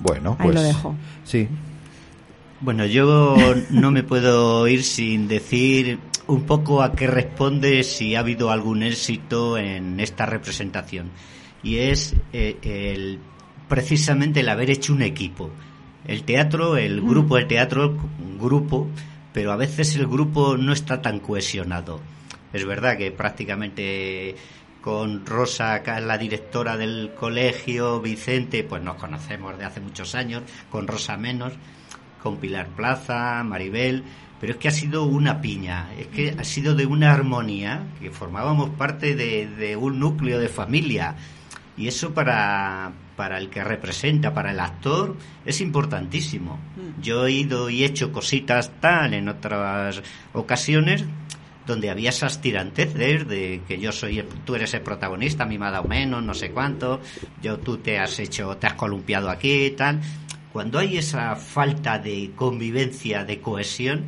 [0.00, 0.94] Bueno, ahí lo pues, dejo.
[1.24, 1.48] Sí.
[2.60, 3.36] Bueno, yo
[3.70, 8.82] no me puedo ir sin decir un poco a qué responde si ha habido algún
[8.82, 11.10] éxito en esta representación.
[11.62, 13.18] Y es eh, el,
[13.68, 15.50] precisamente el haber hecho un equipo.
[16.06, 17.08] El teatro, el mm.
[17.08, 18.88] grupo del teatro, un grupo,
[19.36, 22.00] pero a veces el grupo no está tan cohesionado.
[22.54, 24.34] Es verdad que prácticamente
[24.80, 30.86] con Rosa, la directora del colegio, Vicente, pues nos conocemos de hace muchos años, con
[30.86, 31.52] Rosa menos,
[32.22, 34.04] con Pilar Plaza, Maribel,
[34.40, 38.10] pero es que ha sido una piña, es que ha sido de una armonía, que
[38.10, 41.14] formábamos parte de, de un núcleo de familia.
[41.76, 46.60] Y eso para, para el que representa, para el actor, es importantísimo.
[46.76, 47.00] Mm.
[47.00, 50.02] Yo he ido y hecho cositas tal en otras
[50.32, 51.04] ocasiones
[51.66, 55.66] donde había esas tiranteces de que yo soy tú eres el protagonista, a mí me
[55.66, 57.00] ha dado menos, no sé cuánto,
[57.42, 60.00] yo tú te has hecho, te has columpiado aquí, tal.
[60.52, 64.04] Cuando hay esa falta de convivencia, de cohesión,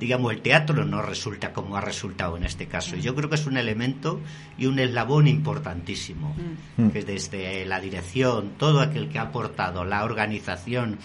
[0.00, 2.96] digamos, el teatro no resulta como ha resultado en este caso.
[2.96, 4.18] Yo creo que es un elemento
[4.56, 6.34] y un eslabón importantísimo,
[6.78, 6.88] mm.
[6.88, 10.98] que desde la dirección, todo aquel que ha aportado, la organización,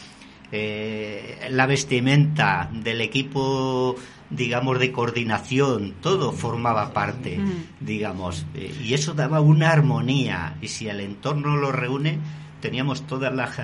[0.52, 3.96] eh, la vestimenta del equipo
[4.30, 7.64] digamos de coordinación todo formaba parte mm.
[7.80, 12.20] digamos eh, y eso daba una armonía y si el entorno lo reúne
[12.60, 13.56] teníamos todas las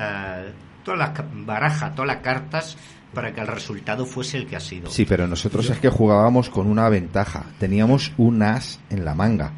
[0.83, 1.11] todas las
[1.45, 2.77] barajas todas las cartas
[3.13, 4.89] para que el resultado fuese el que ha sido.
[4.89, 7.45] Sí, pero nosotros es que jugábamos con una ventaja.
[7.59, 9.53] Teníamos un as en la manga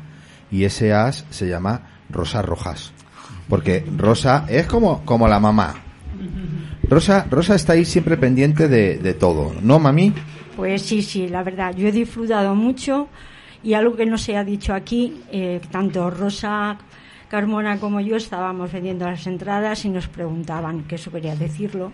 [0.52, 2.94] y ese as se llama Rosa Rojas.
[3.48, 5.76] Porque Rosa es como, como la mamá.
[6.90, 10.14] Rosa, Rosa está ahí siempre pendiente de, de todo, ¿no, mami?
[10.56, 11.76] Pues sí, sí, la verdad.
[11.76, 13.08] Yo he disfrutado mucho
[13.64, 16.78] y algo que no se ha dicho aquí, eh, tanto Rosa
[17.30, 21.92] Carmona como yo estábamos vendiendo las entradas y nos preguntaban, que eso quería decirlo,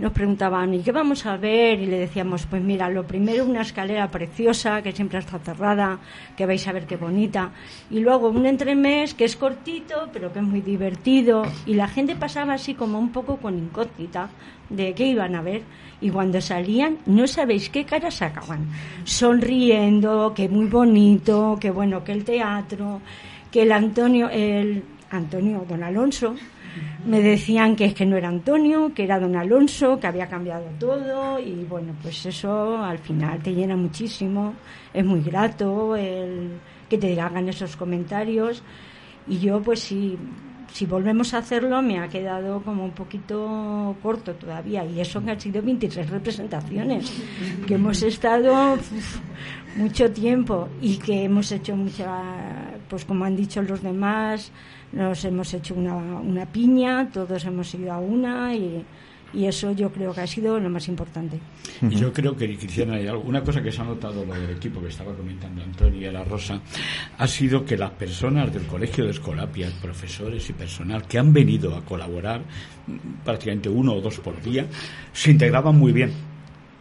[0.00, 1.78] nos preguntaban, ¿y qué vamos a ver?
[1.78, 5.98] Y le decíamos, pues mira, lo primero una escalera preciosa, que siempre está cerrada,
[6.36, 7.50] que vais a ver qué bonita.
[7.90, 11.42] Y luego un entremés que es cortito, pero que es muy divertido.
[11.66, 14.30] Y la gente pasaba así como un poco con incógnita
[14.70, 15.62] de qué iban a ver.
[16.00, 18.70] Y cuando salían, no sabéis qué caras sacaban.
[19.04, 23.02] Sonriendo, que muy bonito, que bueno, que el teatro,
[23.50, 26.34] que el Antonio, el Antonio Don Alonso,
[27.04, 30.66] me decían que es que no era Antonio, que era don Alonso, que había cambiado
[30.78, 34.54] todo y bueno, pues eso al final te llena muchísimo,
[34.92, 38.62] es muy grato el que te hagan esos comentarios.
[39.26, 40.18] Y yo pues si,
[40.72, 44.84] si volvemos a hacerlo me ha quedado como un poquito corto todavía.
[44.84, 47.12] Y eso han sido 23 representaciones,
[47.66, 48.76] que hemos estado
[49.76, 52.22] mucho tiempo y que hemos hecho mucha,
[52.88, 54.52] pues como han dicho los demás,
[54.92, 58.84] nos hemos hecho una, una piña, todos hemos ido a una y,
[59.32, 61.38] y eso yo creo que ha sido lo más importante.
[61.82, 64.80] Y yo creo que, Cristiana, hay una cosa que se ha notado lo del equipo
[64.82, 66.60] que estaba comentando Antonio y la Rosa,
[67.16, 71.74] ha sido que las personas del Colegio de Escolapia, profesores y personal que han venido
[71.76, 72.40] a colaborar
[72.86, 74.66] mm, prácticamente uno o dos por día,
[75.12, 76.12] se integraban muy bien.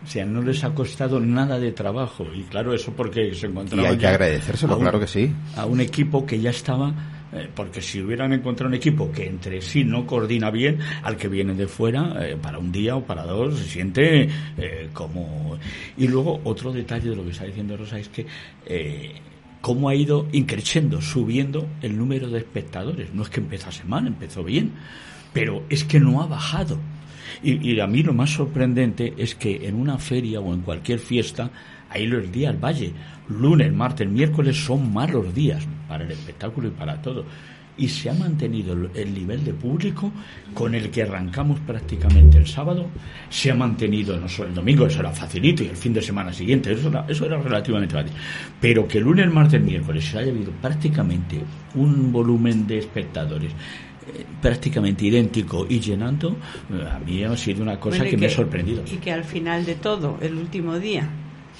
[0.03, 2.25] O sea, no les ha costado nada de trabajo.
[2.33, 3.85] Y claro, eso porque se encontraban.
[3.85, 5.31] Y hay que agradecérselo, un- claro que sí.
[5.57, 6.93] A un equipo que ya estaba.
[7.31, 11.27] Eh, porque si hubieran encontrado un equipo que entre sí no coordina bien, al que
[11.27, 15.57] viene de fuera, eh, para un día o para dos, se siente eh, como.
[15.97, 18.25] Y luego, otro detalle de lo que está diciendo Rosa es que.
[18.65, 19.13] Eh,
[19.61, 23.13] cómo ha ido increciendo, subiendo el número de espectadores.
[23.13, 24.71] No es que empezase mal, empezó bien,
[25.33, 26.79] pero es que no ha bajado.
[27.43, 30.99] Y, y a mí lo más sorprendente es que en una feria o en cualquier
[30.99, 31.51] fiesta,
[31.89, 32.91] ahí los días valle,
[33.27, 37.25] lunes, martes, miércoles son malos días para el espectáculo y para todo.
[37.77, 40.11] Y se ha mantenido el- el nivel de público
[40.53, 42.87] con el que arrancamos prácticamente el sábado,
[43.29, 46.33] se ha mantenido, no solo el domingo, eso era facilito, y el fin de semana
[46.33, 48.11] siguiente, eso era, eso era relativamente fácil.
[48.59, 51.39] Pero que lunes, martes, miércoles se haya habido prácticamente
[51.75, 56.35] un volumen de espectadores eh, prácticamente idéntico y llenando,
[56.91, 58.83] a mí ha sido una cosa Bueno, que, me ha sorprendido.
[58.91, 61.07] Y que al final de todo, el último día,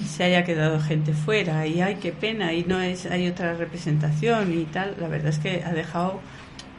[0.06, 4.52] se haya quedado gente fuera y ay, qué pena, y no es hay otra representación
[4.52, 6.20] y tal, la verdad es que ha dejado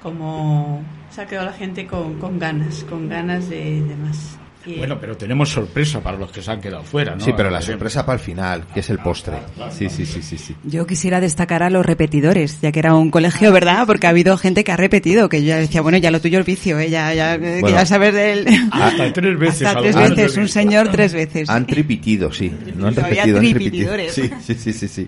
[0.01, 4.40] como se ha quedado la gente con, con ganas, con ganas de, de más.
[4.65, 7.23] Y- Bueno, pero tenemos sorpresa para los que se han quedado fuera, ¿no?
[7.23, 9.37] Sí, pero la sorpresa para el final, que es el postre.
[9.71, 10.55] Sí, sí, sí, sí, sí.
[10.63, 13.85] Yo quisiera destacar a los repetidores, ya que era un colegio, ¿verdad?
[13.87, 16.39] Porque ha habido gente que ha repetido, que yo ya decía, bueno, ya lo tuyo
[16.39, 16.89] es vicio, ¿eh?
[16.89, 17.77] ya, ya, eh, que Bueno.
[17.77, 18.47] ya sabes del...
[18.71, 19.67] Hasta tres veces.
[19.67, 21.49] Hasta tres veces, un señor tres veces.
[21.49, 22.51] Han tripitido, sí.
[22.75, 23.37] No han repetido,
[23.93, 25.07] han sí, sí, sí, sí.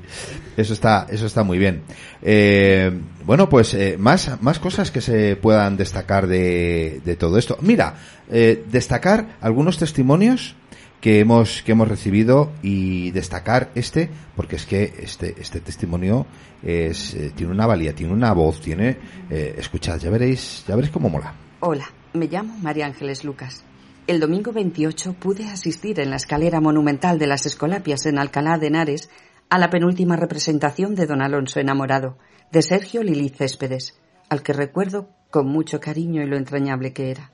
[0.58, 1.82] Eso está, eso está muy bien.
[2.22, 2.92] Eh,
[3.26, 7.58] bueno, pues eh, más, más cosas que se puedan destacar de, de todo esto.
[7.62, 7.96] Mira,
[8.30, 10.56] eh, destacar algunos testimonios
[11.04, 16.26] que hemos que hemos recibido y destacar este porque es que este este testimonio
[16.64, 18.96] es eh, tiene una valía tiene una voz tiene
[19.30, 23.64] eh, escuchad ya veréis ya veréis cómo mola Hola, me llamo María Ángeles Lucas.
[24.06, 28.68] El domingo 28 pude asistir en la escalera monumental de las Escolapias en Alcalá de
[28.68, 29.10] Henares
[29.54, 32.18] a la penúltima representación de Don Alonso enamorado,
[32.52, 33.94] de Sergio Lili Céspedes,
[34.28, 37.32] al que recuerdo con mucho cariño y lo entrañable que era.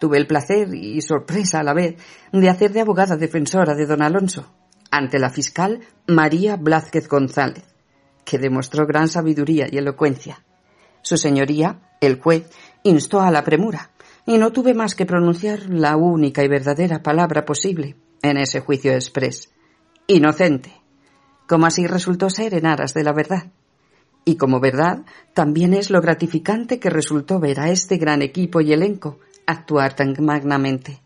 [0.00, 1.94] Tuve el placer y sorpresa a la vez
[2.32, 4.52] de hacer de abogada defensora de Don Alonso
[4.90, 5.78] ante la fiscal
[6.08, 7.62] María Blázquez González,
[8.24, 10.44] que demostró gran sabiduría y elocuencia.
[11.00, 12.50] Su señoría, el juez,
[12.82, 13.92] instó a la premura,
[14.26, 18.94] y no tuve más que pronunciar la única y verdadera palabra posible en ese juicio
[18.94, 19.52] express.
[20.08, 20.79] Inocente.
[21.50, 23.50] Como así resultó ser en aras de la verdad.
[24.24, 28.72] Y como verdad, también es lo gratificante que resultó ver a este gran equipo y
[28.72, 31.02] elenco actuar tan magnamente.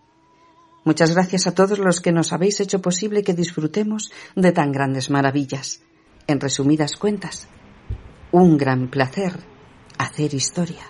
[0.85, 5.09] Muchas gracias a todos los que nos habéis hecho posible que disfrutemos de tan grandes
[5.09, 5.81] maravillas.
[6.27, 7.49] En resumidas cuentas,
[8.31, 9.33] un gran placer
[9.97, 10.85] hacer historia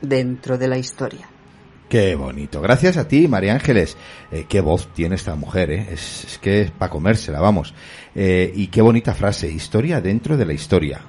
[0.00, 1.28] dentro de la historia.
[1.90, 2.62] Qué bonito.
[2.62, 3.96] Gracias a ti, María Ángeles.
[4.30, 5.88] Eh, qué voz tiene esta mujer, ¿eh?
[5.90, 7.74] Es, es que es para comérsela, vamos.
[8.14, 9.50] Eh, y qué bonita frase.
[9.50, 11.00] Historia dentro de la historia.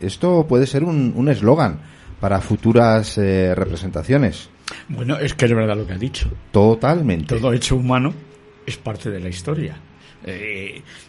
[0.00, 1.78] Esto puede ser un un eslogan
[2.18, 4.50] para futuras eh, representaciones.
[4.88, 6.28] Bueno, es que es verdad lo que ha dicho.
[6.50, 7.36] Totalmente.
[7.36, 8.12] Todo hecho humano
[8.66, 9.76] es parte de la historia.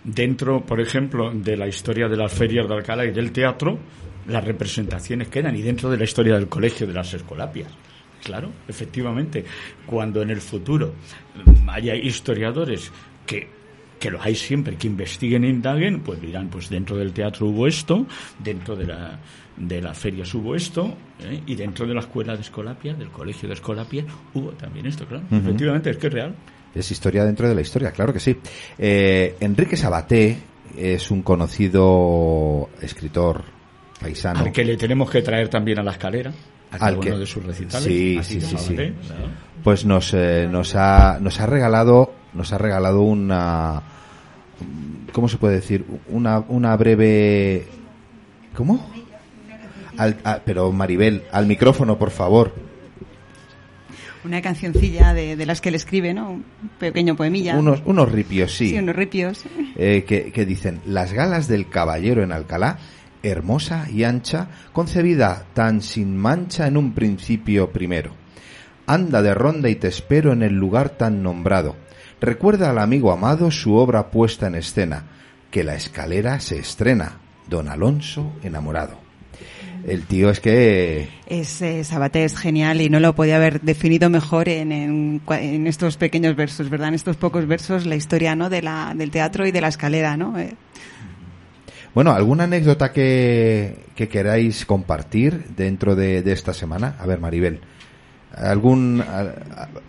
[0.03, 3.79] Dentro, por ejemplo, de la historia de las ferias de Alcalá y del teatro,
[4.27, 7.71] las representaciones quedan y dentro de la historia del colegio de las escolapias.
[8.23, 9.45] Claro, efectivamente,
[9.85, 10.93] cuando en el futuro
[11.67, 12.91] haya historiadores
[13.25, 13.57] que
[13.99, 17.67] que los hay siempre, que investiguen e indaguen, pues dirán, pues dentro del teatro hubo
[17.67, 18.05] esto,
[18.39, 19.19] dentro de la,
[19.55, 21.41] de las ferias hubo esto, ¿eh?
[21.45, 25.23] y dentro de la escuela de Escolapia, del colegio de Escolapia, hubo también esto, claro.
[25.31, 26.35] Efectivamente, es que es real.
[26.75, 28.37] Es historia dentro de la historia, claro que sí.
[28.77, 30.37] Eh, Enrique Sabaté
[30.77, 33.43] es un conocido escritor
[33.99, 34.41] paisano.
[34.41, 36.31] Al que le tenemos que traer también a la escalera.
[36.79, 37.87] Al que, uno de sus recitales.
[37.87, 38.75] Sí, sí, sí, sí.
[39.63, 43.81] Pues nos, eh, nos, ha, nos ha regalado nos ha regalado una
[45.11, 45.85] ¿cómo se puede decir?
[46.09, 47.65] Una, una breve
[48.55, 48.89] ¿cómo?
[49.97, 52.53] Al, a, pero Maribel, al micrófono, por favor.
[54.23, 56.31] Una cancioncilla de, de, las que él escribe, ¿no?
[56.31, 56.45] Un
[56.77, 57.57] pequeño poemilla.
[57.57, 58.69] Unos, unos ripios, sí.
[58.69, 59.43] Sí, unos ripios.
[59.75, 62.77] Eh, que, que dicen, las galas del caballero en Alcalá
[63.23, 68.13] hermosa y ancha, concebida tan sin mancha en un principio primero.
[68.85, 71.75] Anda de ronda y te espero en el lugar tan nombrado.
[72.21, 75.03] Recuerda al amigo amado su obra puesta en escena,
[75.51, 79.07] que la escalera se estrena, Don Alonso enamorado.
[79.85, 81.07] El tío es que...
[81.27, 85.67] Es, eh, Sabaté es genial y no lo podía haber definido mejor en, en, en,
[85.67, 86.89] estos pequeños versos, ¿verdad?
[86.89, 88.49] En estos pocos versos la historia, ¿no?
[88.49, 90.37] De la, del teatro y de la escalera, ¿no?
[90.37, 90.55] Eh.
[91.93, 96.95] Bueno, ¿alguna anécdota que, que queráis compartir dentro de, de, esta semana?
[96.99, 97.59] A ver, Maribel.
[98.35, 99.03] Algún,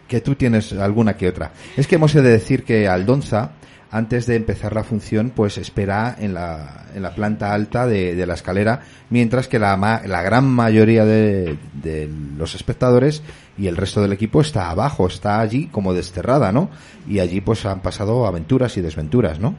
[0.06, 1.52] que tú tienes alguna que otra.
[1.76, 3.50] Es que hemos de decir que Aldonza,
[3.90, 8.34] antes de empezar la función, pues espera en la, en la planta alta de, la
[8.34, 8.80] escalera,
[9.10, 9.76] mientras que la,
[10.06, 13.22] la gran mayoría de, de, los espectadores
[13.58, 16.70] y el resto del equipo está abajo, está allí como desterrada, ¿no?
[17.06, 19.54] Y allí pues han pasado aventuras y desventuras, ¿no?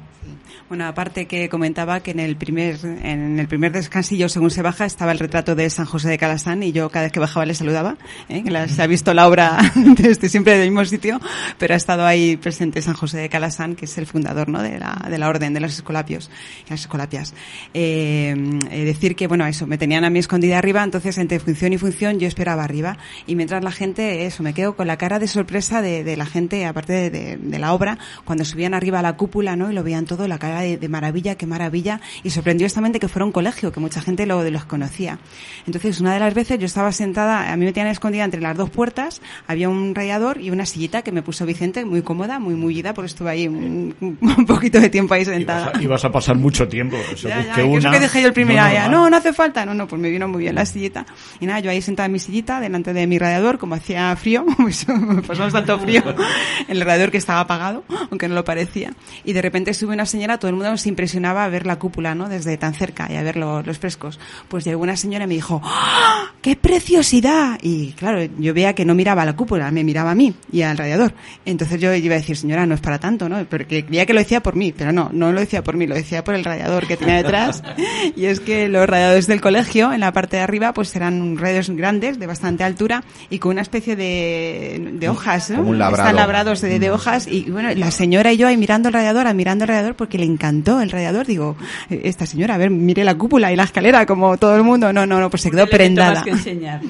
[0.69, 4.85] Bueno, aparte que comentaba que en el primer en el primer descansillo, según se baja,
[4.85, 7.55] estaba el retrato de San José de Calasán y yo cada vez que bajaba le
[7.55, 7.97] saludaba.
[8.27, 8.43] ¿eh?
[8.43, 11.19] Que la, se ha visto la obra desde siempre del mismo sitio,
[11.57, 14.61] pero ha estado ahí presente San José de Calasán, que es el fundador ¿no?
[14.61, 16.29] de, la, de la orden de los escolapios,
[16.69, 17.33] las escolapias.
[17.73, 18.35] Eh,
[18.69, 21.79] eh, decir que, bueno, eso, me tenían a mí escondida arriba, entonces entre función y
[21.79, 25.27] función yo esperaba arriba y mientras la gente, eso, me quedo con la cara de
[25.27, 29.01] sorpresa de, de la gente, aparte de, de, de, la obra, cuando subían arriba a
[29.01, 29.71] la cúpula, ¿no?
[29.71, 33.07] Y lo veían todo, la cara de, de, maravilla, qué maravilla, y sorprendió justamente que
[33.07, 35.19] fuera un colegio, que mucha gente lo, los conocía.
[35.65, 38.57] Entonces, una de las veces yo estaba sentada, a mí me tenían escondida entre las
[38.57, 42.55] dos puertas, había un radiador y una sillita que me puso Vicente, muy cómoda, muy
[42.55, 45.73] mullida, porque estuve ahí un, un poquito de tiempo ahí sentada.
[45.79, 46.97] Y vas a, pasar mucho tiempo.
[47.13, 49.17] O sea, ya, ya, que eso que dejé yo el primer no, no, no, no
[49.17, 51.05] hace falta, no, no, pues me vino muy bien la sillita.
[51.39, 54.45] Y nada, yo ahí sentada en mi sillita, delante de mi radiador, como hacía frío,
[54.57, 54.85] pues
[55.27, 56.03] pasamos tanto frío,
[56.67, 58.93] el radiador que estaba apagado, aunque no lo parecía.
[59.23, 62.27] Y de repente sube una señora, todo el mundo se impresionaba ver la cúpula, ¿no?
[62.27, 64.19] Desde tan cerca y a ver lo, los frescos.
[64.47, 66.31] Pues llegó una señora y me dijo, ¡Ah!
[66.41, 67.59] ¡qué preciosidad!
[67.61, 70.61] Y claro, yo veía que no miraba a la cúpula, me miraba a mí y
[70.61, 71.13] al radiador.
[71.45, 73.43] Entonces yo iba a decir, señora, no es para tanto, ¿no?
[73.45, 75.95] Porque creía que lo decía por mí, pero no, no lo decía por mí, lo
[75.95, 77.61] decía por el radiador que tenía detrás.
[78.15, 81.69] y es que los radiadores del colegio, en la parte de arriba, pues eran radios
[81.69, 85.57] grandes, de bastante altura y con una especie de, de hojas, ¿no?
[85.57, 86.09] Como un labrado.
[86.09, 89.27] Están labrados de, de, hojas y bueno, la señora y yo ahí mirando el radiador,
[89.27, 91.27] admirando el radiador porque le encantó el radiador.
[91.27, 91.57] Digo,
[91.89, 94.93] esta señora, a ver, mire la cúpula y la escalera como todo el mundo.
[94.93, 96.23] No, no, no, pues se quedó prendada.
[96.23, 96.79] Que enseñar,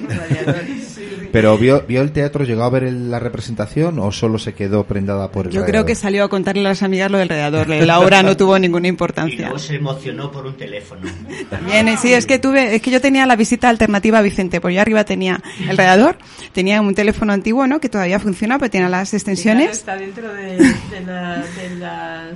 [1.32, 4.84] Pero vio, vio el teatro, llegó a ver el, la representación o solo se quedó
[4.84, 5.70] prendada por el Yo radiador?
[5.70, 7.68] creo que salió a contarle a las amigas lo del radiador.
[7.68, 9.34] La obra no tuvo ninguna importancia.
[9.36, 11.02] Y luego se emocionó por un teléfono.
[11.48, 14.74] También, sí, es que tuve, es que yo tenía la visita alternativa a Vicente, pues
[14.74, 16.18] yo arriba tenía el radiador,
[16.52, 17.78] tenía un teléfono antiguo, ¿no?
[17.80, 19.70] Que todavía funciona, pero tiene las extensiones.
[19.70, 22.32] Está dentro de, de, la, de las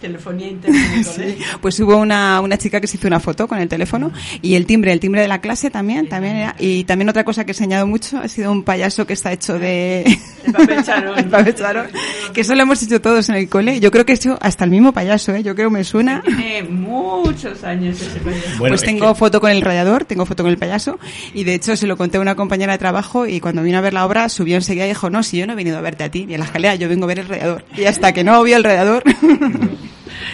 [0.00, 1.04] telefonía internet.
[1.04, 1.38] sí.
[1.60, 4.66] Pues hubo una, una chica que se hizo una foto con el teléfono y el
[4.66, 7.54] timbre, el timbre de la clase también, también era, y también otra cosa que he
[7.54, 10.02] enseñado mucho ha sido un payaso que está hecho de
[10.46, 11.86] el papel charón, el papel charón
[12.32, 13.80] que eso lo hemos hecho todos en el cole.
[13.80, 15.42] Yo creo que he hecho hasta el mismo payaso, ¿eh?
[15.42, 16.22] yo creo que me suena.
[16.22, 18.58] Tiene muchos años ese payaso.
[18.58, 19.18] Bueno, pues tengo que...
[19.18, 20.98] foto con el radiador, tengo foto con el payaso
[21.34, 23.80] y de hecho se lo conté a una compañera de trabajo y cuando vino a
[23.80, 26.04] ver la obra subió enseguida y dijo, no, si yo no he venido a verte
[26.04, 27.64] a ti, ni a la escalera, yo vengo a ver el radiador.
[27.76, 29.02] Y hasta que no vio el radiador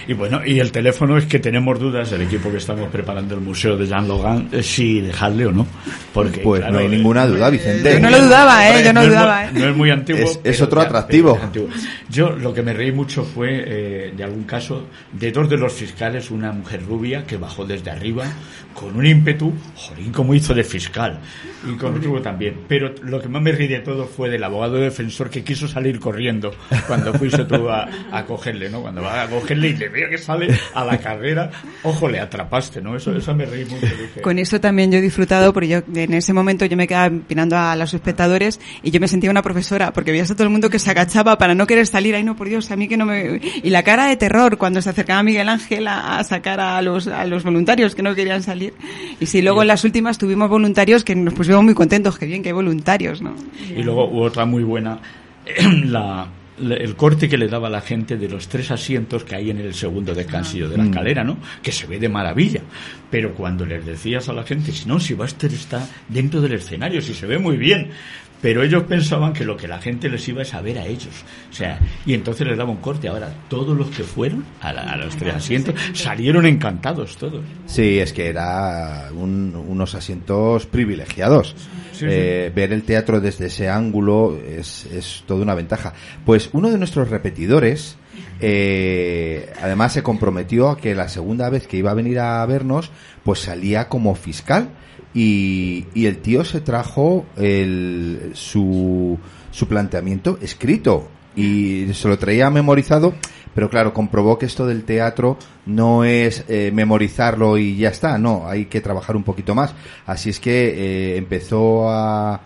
[0.08, 3.40] Y bueno, y el teléfono es que tenemos dudas del equipo que estamos preparando el
[3.40, 5.66] museo de Jean Logan eh, si dejarle o no.
[6.12, 7.94] Porque, Pues claro, no hay ninguna duda, Vicente.
[7.94, 8.84] Yo no lo dudaba, ¿eh?
[8.84, 9.50] Yo no dudaba, ¿eh?
[9.52, 10.40] No es muy antiguo.
[10.44, 11.32] Es- otro ya- atractivo.
[11.34, 11.68] pero es antiguo.
[12.08, 15.72] Yo lo que me reí mucho fue eh, de algún caso de dos de los
[15.72, 18.24] fiscales, una mujer rubia que bajó desde arriba
[18.74, 21.20] con un ímpetu, jolín, como hizo de fiscal.
[21.66, 22.62] Y con otro también.
[22.68, 25.98] Pero lo que más me reí de todo fue del abogado defensor que quiso salir
[25.98, 26.52] corriendo
[26.86, 28.82] cuando fuiste tú a, a cogerle, ¿no?
[28.82, 31.50] Cuando va a cogerle y le veo que sale a la carrera,
[31.82, 32.96] ojo, le atrapaste, ¿no?
[32.96, 33.86] Eso, eso me reí mucho.
[33.86, 37.06] dije, Con eso también yo he disfrutado, porque yo en ese momento yo me quedaba
[37.06, 40.50] empinando a los espectadores y yo me sentía una profesora, porque veías a todo el
[40.50, 42.96] mundo que se agachaba para no querer salir, ay no, por Dios, a mí que
[42.96, 43.40] no me...
[43.62, 47.06] Y la cara de terror cuando se acercaba Miguel Ángel a, a sacar a los,
[47.06, 48.63] a los voluntarios que no querían salir.
[49.20, 52.42] Y sí, luego en las últimas tuvimos voluntarios que nos pusimos muy contentos, que bien,
[52.42, 53.34] que hay voluntarios, ¿no?
[53.76, 54.98] Y luego hubo otra muy buena,
[55.84, 56.26] la,
[56.58, 59.50] la- el corte que le daba a la gente de los tres asientos que hay
[59.50, 60.88] en el segundo descansillo de la Mm.
[60.88, 61.38] escalera, ¿no?
[61.62, 62.60] Que se ve de maravilla.
[63.10, 67.00] Pero cuando les decías a la gente, si no, si Buster está dentro del escenario,
[67.00, 67.90] si se ve muy bien.
[68.44, 71.24] Pero ellos pensaban que lo que la gente les iba es a ver a ellos.
[71.50, 73.08] O sea, y entonces les daba un corte.
[73.08, 77.40] Ahora, todos los que fueron a, la- a los tres asientos salieron encantados todos.
[77.64, 81.56] Sí, es que era un- unos asientos privilegiados.
[81.92, 85.94] Sí, Eh, ver el teatro desde ese ángulo es, es toda una ventaja.
[86.26, 87.96] Pues uno de nuestros repetidores,
[88.42, 92.90] eh, además se comprometió a que la segunda vez que iba a venir a vernos,
[93.22, 94.68] pues salía como fiscal.
[95.14, 99.16] Y, y el tío se trajo el, su,
[99.50, 103.14] su planteamiento escrito y se lo traía memorizado,
[103.54, 108.48] pero claro, comprobó que esto del teatro no es eh, memorizarlo y ya está, no,
[108.48, 109.74] hay que trabajar un poquito más.
[110.06, 112.40] Así es que eh, empezó a,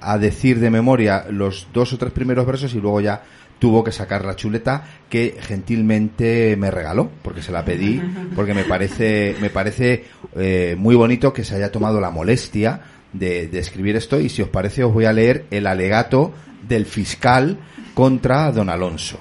[0.00, 3.22] a decir de memoria los dos o tres primeros versos y luego ya
[3.60, 8.02] tuvo que sacar la chuleta que gentilmente me regaló porque se la pedí
[8.34, 12.80] porque me parece me parece eh, muy bonito que se haya tomado la molestia
[13.12, 14.18] de, de escribir esto.
[14.18, 16.32] Y si os parece os voy a leer el alegato
[16.66, 17.58] del fiscal
[17.94, 19.18] contra don Alonso.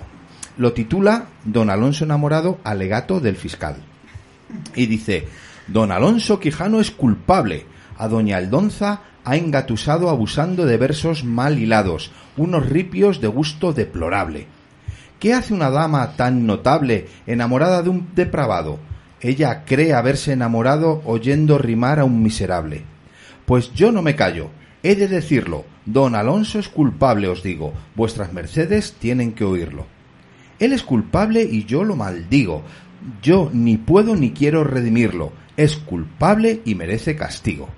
[0.57, 3.77] Lo titula Don Alonso enamorado alegato del fiscal.
[4.75, 5.27] Y dice
[5.67, 7.65] Don Alonso Quijano es culpable.
[7.97, 14.47] A doña Aldonza ha engatusado abusando de versos mal hilados, unos ripios de gusto deplorable.
[15.19, 18.79] ¿Qué hace una dama tan notable enamorada de un depravado?
[19.21, 22.83] Ella cree haberse enamorado oyendo rimar a un miserable.
[23.45, 24.49] Pues yo no me callo,
[24.81, 29.87] he de decirlo, don Alonso es culpable, os digo, vuestras mercedes tienen que oírlo.
[30.59, 32.63] Él es culpable y yo lo maldigo.
[33.21, 35.31] Yo ni puedo ni quiero redimirlo.
[35.57, 37.69] Es culpable y merece castigo.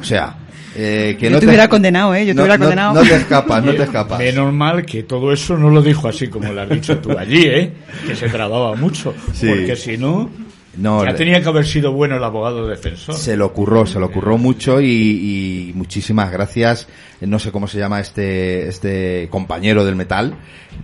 [0.00, 0.36] O sea,
[0.76, 2.24] eh, que Yo no te hubiera condenado, ¿eh?
[2.26, 2.94] Yo te no- hubiera condenado.
[2.94, 4.18] No te escapas, no te escapas.
[4.18, 7.42] Menos mal que todo eso no lo dijo así como lo has dicho tú allí,
[7.46, 7.72] ¿eh?
[8.06, 9.14] Que se trababa mucho.
[9.34, 9.48] Sí.
[9.48, 10.30] Porque si no,
[10.76, 13.14] No, ya tenía que haber sido bueno el abogado defensor.
[13.14, 14.86] Se lo ocurrió, se lo ocurrió mucho y,
[15.68, 16.88] y muchísimas gracias.
[17.20, 20.34] No sé cómo se llama este este compañero del metal,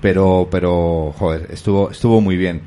[0.03, 2.61] pero pero joder, estuvo estuvo muy bien.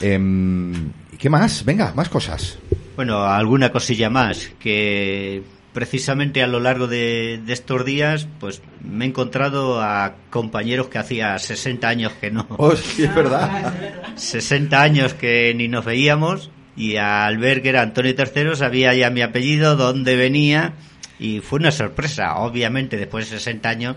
[0.00, 1.64] ¿y ¿Qué más?
[1.64, 2.58] Venga, más cosas.
[2.94, 5.42] Bueno, alguna cosilla más que
[5.72, 10.98] precisamente a lo largo de, de estos días, pues me he encontrado a compañeros que
[10.98, 12.46] hacía 60 años que no.
[12.56, 13.74] Oh, sí, es verdad.
[14.16, 19.10] 60 años que ni nos veíamos y al ver que era Antonio III sabía ya
[19.10, 20.74] mi apellido, dónde venía
[21.18, 22.36] y fue una sorpresa.
[22.36, 23.96] Obviamente después de 60 años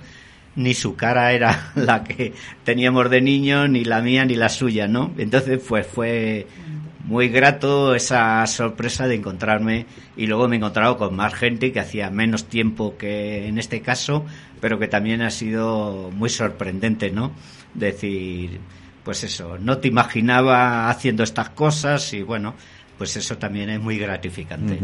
[0.55, 4.87] ni su cara era la que teníamos de niño, ni la mía ni la suya,
[4.87, 5.13] ¿no?
[5.17, 6.47] Entonces pues fue
[7.03, 9.85] muy grato esa sorpresa de encontrarme
[10.15, 13.81] y luego me he encontrado con más gente que hacía menos tiempo que en este
[13.81, 14.25] caso,
[14.59, 17.31] pero que también ha sido muy sorprendente, ¿no?
[17.73, 18.59] Decir,
[19.03, 22.55] pues eso, no te imaginaba haciendo estas cosas y bueno,
[22.97, 24.79] pues eso también es muy gratificante.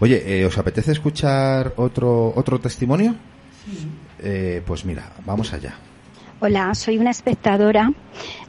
[0.00, 3.14] Oye, eh, ¿os apetece escuchar otro otro testimonio?
[4.20, 5.74] Eh, pues mira, vamos allá.
[6.40, 7.92] Hola, soy una espectadora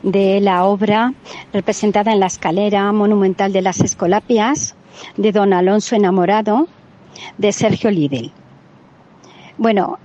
[0.04, 1.16] de la obra
[1.52, 4.76] representada en la escalera monumental de las Escolapias
[5.18, 6.68] de Don Alonso Enamorado
[7.40, 8.32] de Sergio Lidl.
[9.58, 9.98] Bueno,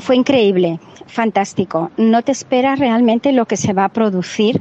[0.00, 1.92] fue increíble, fantástico.
[1.96, 4.60] No te esperas realmente lo que se va a producir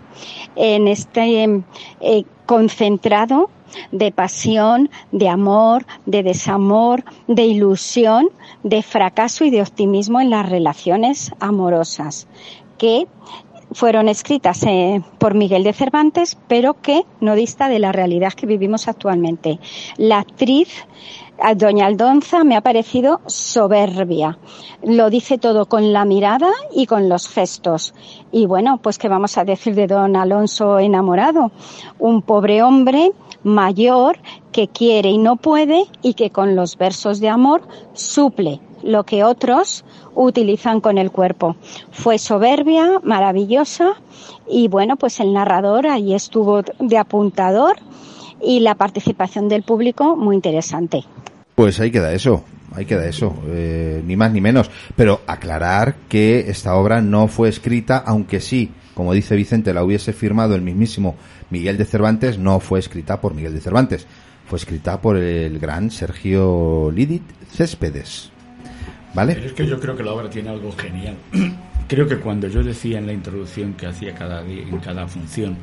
[0.56, 1.64] en este
[2.00, 3.50] eh, concentrado
[3.92, 8.30] de pasión, de amor, de desamor, de ilusión,
[8.64, 12.28] de fracaso y de optimismo en las relaciones amorosas
[12.78, 13.08] que
[13.72, 18.48] fueron escritas eh, por Miguel de Cervantes, pero que no dista de la realidad que
[18.48, 19.60] vivimos actualmente.
[19.98, 20.70] La actriz
[21.42, 24.40] A Doña Aldonza me ha parecido soberbia.
[24.84, 27.94] Lo dice todo con la mirada y con los gestos.
[28.32, 31.52] Y bueno, pues qué vamos a decir de don Alonso enamorado.
[32.00, 33.12] Un pobre hombre
[33.44, 34.18] mayor
[34.52, 37.62] que quiere y no puede y que con los versos de amor
[37.94, 39.84] suple lo que otros
[40.16, 41.56] utilizan con el cuerpo.
[41.92, 43.94] Fue soberbia, maravillosa
[44.50, 47.78] y bueno, pues el narrador ahí estuvo de apuntador
[48.42, 51.04] y la participación del público muy interesante.
[51.56, 54.72] Pues ahí queda eso, ahí queda eso, eh, ni más ni menos.
[54.96, 60.14] Pero aclarar que esta obra no fue escrita, aunque sí, como dice Vicente, la hubiese
[60.14, 61.16] firmado el mismísimo
[61.50, 64.08] Miguel de Cervantes, no fue escrita por Miguel de Cervantes,
[64.48, 68.32] fue escrita por el gran Sergio Lidit Céspedes.
[69.14, 69.34] ¿Vale?
[69.34, 71.18] Pero es que yo creo que la obra tiene algo genial.
[71.88, 75.58] creo que cuando yo decía en la introducción que hacía cada día, en cada función,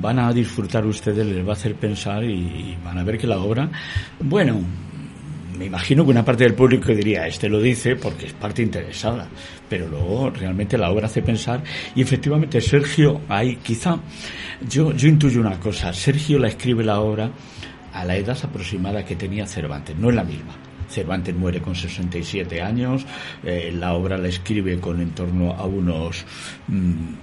[0.00, 3.38] van a disfrutar ustedes, les va a hacer pensar y van a ver que la
[3.38, 3.68] obra,
[4.20, 4.60] bueno,
[5.58, 9.28] me imagino que una parte del público diría, este lo dice porque es parte interesada,
[9.68, 11.62] pero luego realmente la obra hace pensar
[11.94, 13.98] y efectivamente Sergio, ahí quizá,
[14.68, 17.30] yo, yo intuyo una cosa, Sergio la escribe la obra
[17.92, 20.67] a la edad aproximada que tenía Cervantes, no es la misma.
[20.98, 23.06] Cervantes muere con 67 años,
[23.44, 26.24] eh, la obra la escribe con en torno a unos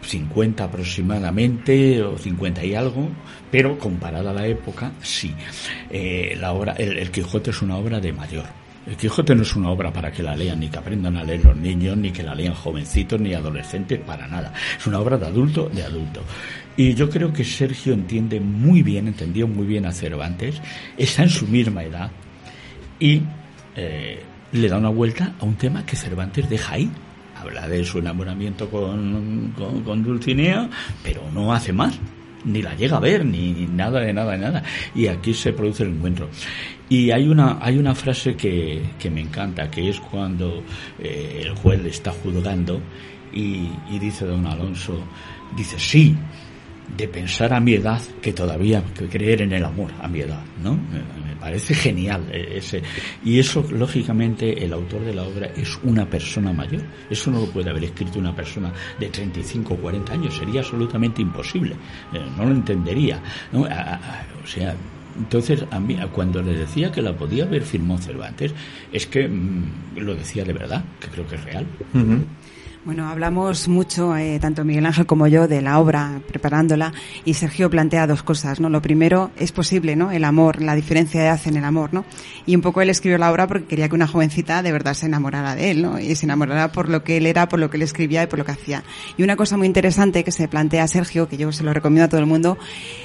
[0.02, 3.10] 50 mm, aproximadamente, o 50 y algo,
[3.52, 5.34] pero comparada a la época, sí.
[5.90, 8.46] Eh, la obra, el, Quijote es una obra de mayor.
[8.88, 11.44] El Quijote no es una obra para que la lean, ni que aprendan a leer
[11.44, 14.54] los niños, ni que la lean jovencitos, ni adolescentes, para nada.
[14.78, 16.22] Es una obra de adulto, de adulto.
[16.78, 20.62] Y yo creo que Sergio entiende muy bien, entendió muy bien a Cervantes,
[20.98, 22.12] está en su misma edad
[23.00, 23.22] y
[23.76, 24.22] eh,
[24.52, 26.90] le da una vuelta a un tema que Cervantes deja ahí.
[27.36, 30.70] Habla de su enamoramiento con, Dulcinea,
[31.04, 32.00] pero no hace más
[32.46, 34.64] ni la llega a ver, ni nada de nada de nada.
[34.94, 36.30] Y aquí se produce el encuentro.
[36.88, 40.64] Y hay una, hay una frase que, que me encanta, que es cuando
[41.00, 42.80] eh, el juez le está juzgando
[43.36, 44.98] y, dice don Alonso,
[45.56, 46.16] dice, sí,
[46.98, 50.74] de pensar a mi edad que todavía creer en el amor a mi edad, ¿no?
[50.74, 52.82] Me parece genial eh, ese
[53.24, 56.84] y eso lógicamente el autor de la obra es una persona mayor.
[57.10, 61.22] Eso no lo puede haber escrito una persona de 35 o 40 años, sería absolutamente
[61.22, 61.76] imposible.
[62.14, 63.22] Eh, no lo entendería,
[63.52, 63.62] ¿no?
[63.62, 64.76] o sea,
[65.18, 68.54] entonces, a mí, cuando le decía que la podía haber firmado Cervantes,
[68.92, 71.66] es que mm, lo decía de verdad, que creo que es real.
[72.86, 76.94] Bueno, hablamos mucho, eh, tanto Miguel Ángel como yo, de la obra, preparándola,
[77.26, 78.70] y Sergio plantea dos cosas, ¿no?
[78.70, 80.12] Lo primero, es posible, ¿no?
[80.12, 82.06] El amor, la diferencia de edad en el amor, ¿no?
[82.46, 85.08] Y un poco él escribió la obra porque quería que una jovencita de verdad se
[85.08, 86.00] enamorara de él, ¿no?
[86.00, 88.38] Y se enamorara por lo que él era, por lo que él escribía y por
[88.38, 88.84] lo que hacía.
[89.18, 92.10] Y una cosa muy interesante que se plantea Sergio, que yo se lo recomiendo a
[92.10, 92.56] todo el mundo,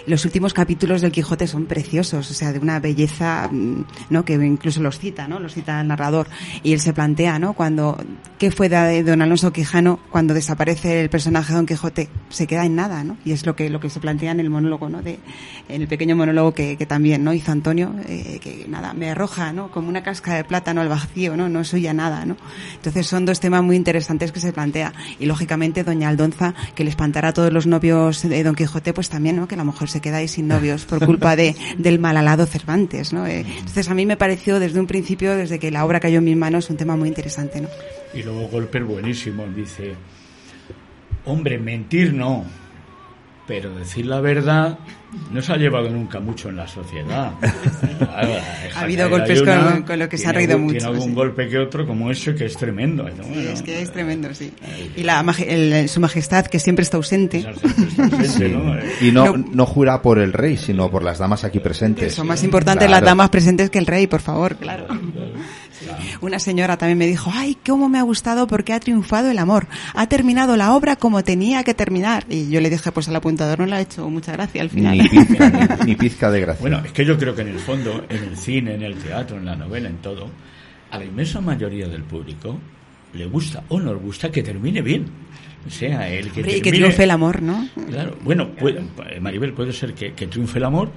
[0.07, 4.27] los últimos capítulos del Quijote son preciosos, o sea, de una belleza, mm, ¿no?
[4.27, 5.41] Que incluso los cita, ¿no?
[5.41, 6.27] Los cita el narrador.
[6.63, 7.55] Y él se plantea, ¿no?
[7.55, 7.97] Cuando,
[8.37, 9.70] ¿qué fue de don Alonso Quijote
[10.11, 13.17] cuando desaparece el personaje de Don Quijote, se queda en nada, ¿no?
[13.25, 15.03] Y es lo que, lo que se plantea en el monólogo, ¿no?
[15.03, 15.19] De,
[15.69, 17.33] en el pequeño monólogo que, que también, ¿no?
[17.33, 19.71] Hizo Antonio, eh, que nada, me arroja, ¿no?
[19.71, 21.49] Como una casca de plátano al vacío, ¿no?
[21.49, 22.37] No soy ya nada, ¿no?
[22.75, 24.93] Entonces son dos temas muy interesantes que se plantea.
[25.19, 29.09] Y lógicamente Doña Aldonza, que le espantara a todos los novios de Don Quijote, pues
[29.09, 29.47] también, ¿no?
[29.47, 33.13] Que a lo mejor se queda ahí sin novios por culpa de, del malalado Cervantes,
[33.13, 33.27] ¿no?
[33.27, 36.25] Eh, entonces a mí me pareció desde un principio, desde que la obra cayó en
[36.25, 37.69] mis manos, un tema muy interesante, ¿no?
[38.13, 39.95] Y luego Golper buenísimo, dice,
[41.25, 42.45] hombre, mentir no,
[43.47, 44.79] pero decir la verdad
[45.33, 47.33] no se ha llevado nunca mucho en la sociedad.
[48.75, 50.79] ha habido golpes con, lo que se ha reído mucho.
[50.79, 53.09] Tiene algún golpe que otro como ese que es tremendo.
[53.09, 54.53] es que es tremendo, sí.
[54.97, 55.25] Y la,
[55.89, 57.45] su majestad que siempre está ausente.
[59.01, 62.15] Y no, no jura por el rey, sino por las damas aquí presentes.
[62.15, 64.87] Son más importantes las damas presentes que el rey, por favor, claro.
[66.21, 69.67] Una señora también me dijo, ay, cómo me ha gustado porque ha triunfado el amor.
[69.95, 72.27] Ha terminado la obra como tenía que terminar.
[72.29, 74.99] Y yo le dije, pues al apuntador no le ha hecho mucha gracia al final.
[75.87, 76.61] Ni pizca, de gracia.
[76.61, 79.39] Bueno, es que yo creo que en el fondo, en el cine, en el teatro,
[79.39, 80.29] en la novela, en todo,
[80.91, 82.59] a la inmensa mayoría del público
[83.13, 85.07] le gusta o no le gusta que termine bien.
[85.67, 87.69] O sea, el que que triunfe el amor, ¿no?
[87.89, 88.83] Claro, bueno, puede,
[89.21, 90.91] Maribel, puede ser que, que triunfe el amor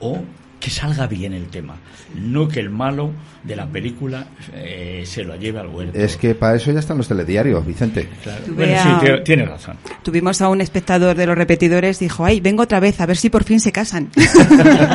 [0.00, 0.22] o
[0.60, 1.76] que salga bien el tema,
[2.14, 3.12] no que el malo
[3.44, 5.98] de la película eh, se lo lleve al huerto.
[5.98, 8.08] Es que para eso ya están los telediarios, Vicente.
[8.48, 9.76] Bueno, sí, tiene, razón.
[10.02, 13.30] Tuvimos a un espectador de los repetidores, dijo, ay, vengo otra vez, a ver si
[13.30, 14.10] por fin se casan.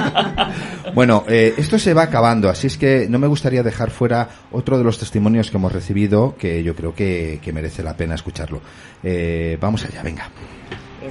[0.93, 4.77] bueno, eh, esto se va acabando, así es que no me gustaría dejar fuera otro
[4.77, 8.61] de los testimonios que hemos recibido, que yo creo que, merece la pena escucharlo.
[9.03, 10.29] Eh, vamos allá, venga.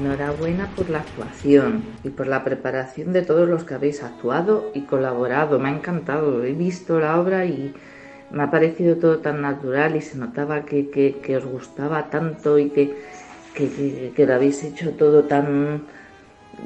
[0.02, 4.80] Enhorabuena por la actuación y por la preparación de todos los que habéis actuado y
[4.80, 5.60] colaborado.
[5.60, 6.42] Me ha encantado.
[6.42, 7.72] He visto la obra y
[8.32, 12.70] me ha parecido todo tan natural y se notaba que, que, os gustaba tanto y
[12.70, 12.96] que,
[13.54, 15.82] que, lo habéis hecho todo tan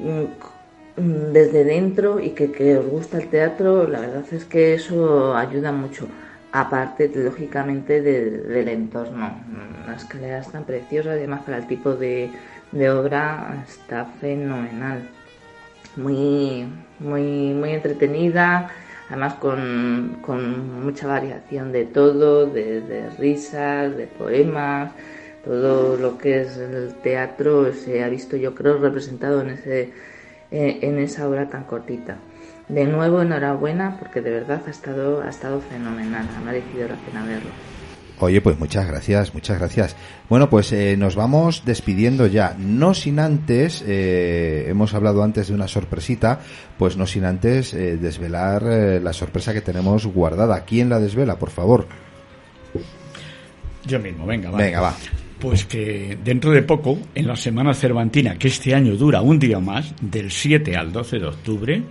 [0.00, 3.86] mm, desde dentro y que, os gusta el teatro.
[3.86, 6.08] La verdad es que eso ayuda mucho.
[6.52, 9.30] Aparte, lógicamente, del entorno.
[9.86, 12.30] Las escaleras tan preciosas, además para el tipo de
[12.72, 15.08] de obra está fenomenal.
[15.96, 18.70] Muy, muy, muy entretenida,
[19.08, 24.92] además con, con mucha variación de todo, de, risas, de poemas,
[25.44, 29.92] todo lo que es el teatro se ha visto yo creo representado en, ese,
[30.50, 32.18] en esa obra tan cortita.
[32.68, 37.24] De nuevo enhorabuena porque de verdad ha estado, ha estado fenomenal, ha merecido la pena
[37.24, 37.50] verlo.
[38.18, 39.96] Oye, pues muchas gracias, muchas gracias.
[40.30, 45.54] Bueno, pues eh, nos vamos despidiendo ya, no sin antes, eh, hemos hablado antes de
[45.54, 46.40] una sorpresita,
[46.78, 50.64] pues no sin antes eh, desvelar la sorpresa que tenemos guardada.
[50.64, 51.86] ¿Quién la desvela, por favor?
[53.84, 54.58] Yo mismo, venga, va.
[54.58, 54.94] Venga, va.
[55.38, 59.60] Pues que dentro de poco, en la Semana Cervantina, que este año dura un día
[59.60, 61.82] más, del 7 al 12 de octubre,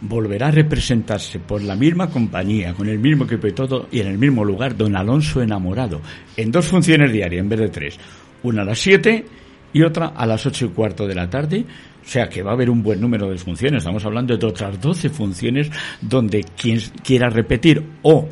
[0.00, 4.08] volverá a representarse por la misma compañía, con el mismo equipo y todo, y en
[4.08, 6.00] el mismo lugar, Don Alonso enamorado,
[6.36, 7.98] en dos funciones diarias en vez de tres.
[8.42, 9.26] Una a las siete
[9.72, 11.64] y otra a las ocho y cuarto de la tarde.
[12.02, 13.78] O sea que va a haber un buen número de funciones.
[13.78, 15.70] Estamos hablando de otras doce funciones
[16.00, 18.26] donde quien quiera repetir o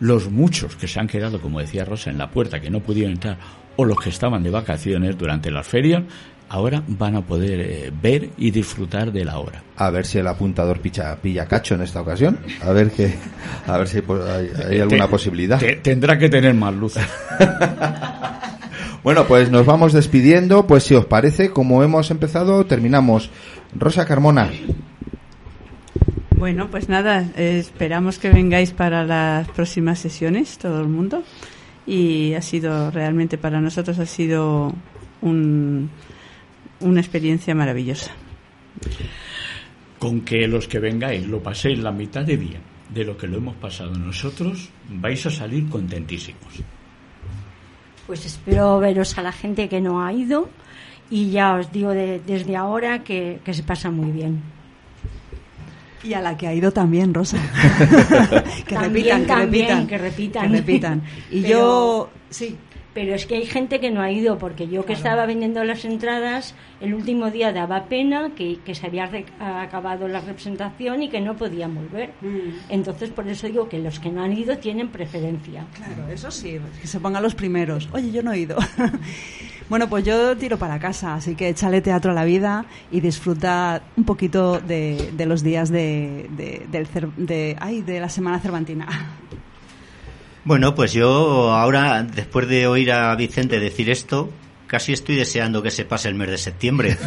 [0.00, 3.12] los muchos que se han quedado, como decía Rosa, en la puerta, que no pudieron
[3.12, 3.36] entrar,
[3.76, 6.02] o los que estaban de vacaciones durante las ferias,
[6.50, 9.62] ahora van a poder eh, ver y disfrutar de la obra.
[9.76, 12.40] A ver si el apuntador picha, pilla cacho en esta ocasión.
[12.62, 13.14] A ver que,
[13.66, 14.02] a ver si
[14.68, 15.60] hay, alguna posibilidad.
[15.80, 16.94] tendrá que tener más luz.
[19.04, 20.66] bueno, pues nos vamos despidiendo.
[20.66, 23.30] Pues si os parece, como hemos empezado, terminamos.
[23.76, 24.50] Rosa Carmona.
[26.36, 31.22] Bueno, pues nada, esperamos que vengáis para las próximas sesiones, todo el mundo.
[31.86, 34.74] Y ha sido realmente para nosotros ha sido
[35.22, 35.90] un,
[36.80, 38.12] una experiencia maravillosa.
[39.98, 43.38] Con que los que vengáis lo paséis la mitad de bien de lo que lo
[43.38, 46.60] hemos pasado nosotros, vais a salir contentísimos.
[48.06, 50.48] Pues espero veros a la gente que no ha ido
[51.08, 54.42] y ya os digo desde ahora que, se pasa muy bien.
[56.02, 57.36] Y a la que ha ido también, Rosa.
[58.66, 61.02] que, repitan, que repitan, que repitan, repitan.
[61.30, 62.56] Y yo, sí,
[63.00, 65.86] pero es que hay gente que no ha ido, porque yo que estaba vendiendo las
[65.86, 71.34] entradas, el último día daba pena que, se había acabado la representación y que no
[71.34, 72.10] podían volver.
[72.20, 72.68] Mm.
[72.68, 75.64] Entonces, por eso digo que los que no han ido tienen preferencia.
[75.72, 77.88] Claro, eso sí, que se pongan los primeros.
[77.92, 78.58] Oye, yo no he ido.
[79.70, 83.80] bueno, pues yo tiro para casa, así que échale teatro a la vida y disfruta
[83.96, 86.28] un poquito de, los días de,
[86.70, 86.86] del,
[87.16, 88.86] de, ay, de la Semana Cervantina.
[90.44, 94.30] Bueno, pues yo ahora, después de oír a Vicente decir esto,
[94.66, 96.96] casi estoy deseando que se pase el mes de septiembre.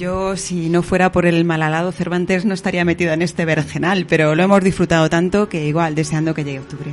[0.00, 4.34] Yo, si no fuera por el malalado Cervantes, no estaría metido en este vergenal, pero
[4.34, 6.90] lo hemos disfrutado tanto que igual, deseando que llegue octubre.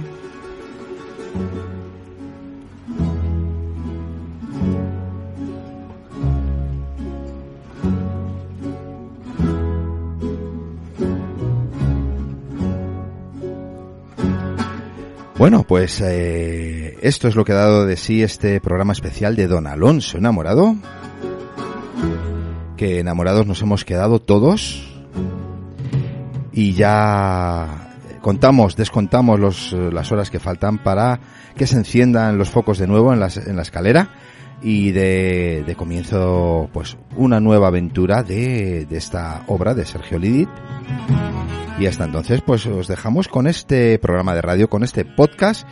[15.38, 19.46] Bueno, pues eh, esto es lo que ha dado de sí este programa especial de
[19.46, 20.76] Don Alonso enamorado.
[22.76, 24.84] Que enamorados nos hemos quedado todos.
[26.52, 31.20] Y ya contamos, descontamos los, las horas que faltan para
[31.56, 34.10] que se enciendan los focos de nuevo en, en la escalera
[34.64, 40.50] y de, de, comienzo pues una nueva aventura de, de esta obra de Sergio Lidit
[41.80, 45.68] y hasta entonces, pues os dejamos con este programa de radio, con este podcast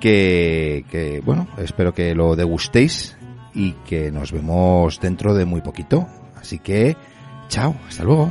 [0.00, 3.16] que, bueno, espero que lo degustéis
[3.54, 6.06] y que nos vemos dentro de muy poquito.
[6.40, 6.96] Así que,
[7.48, 8.30] chao, hasta luego.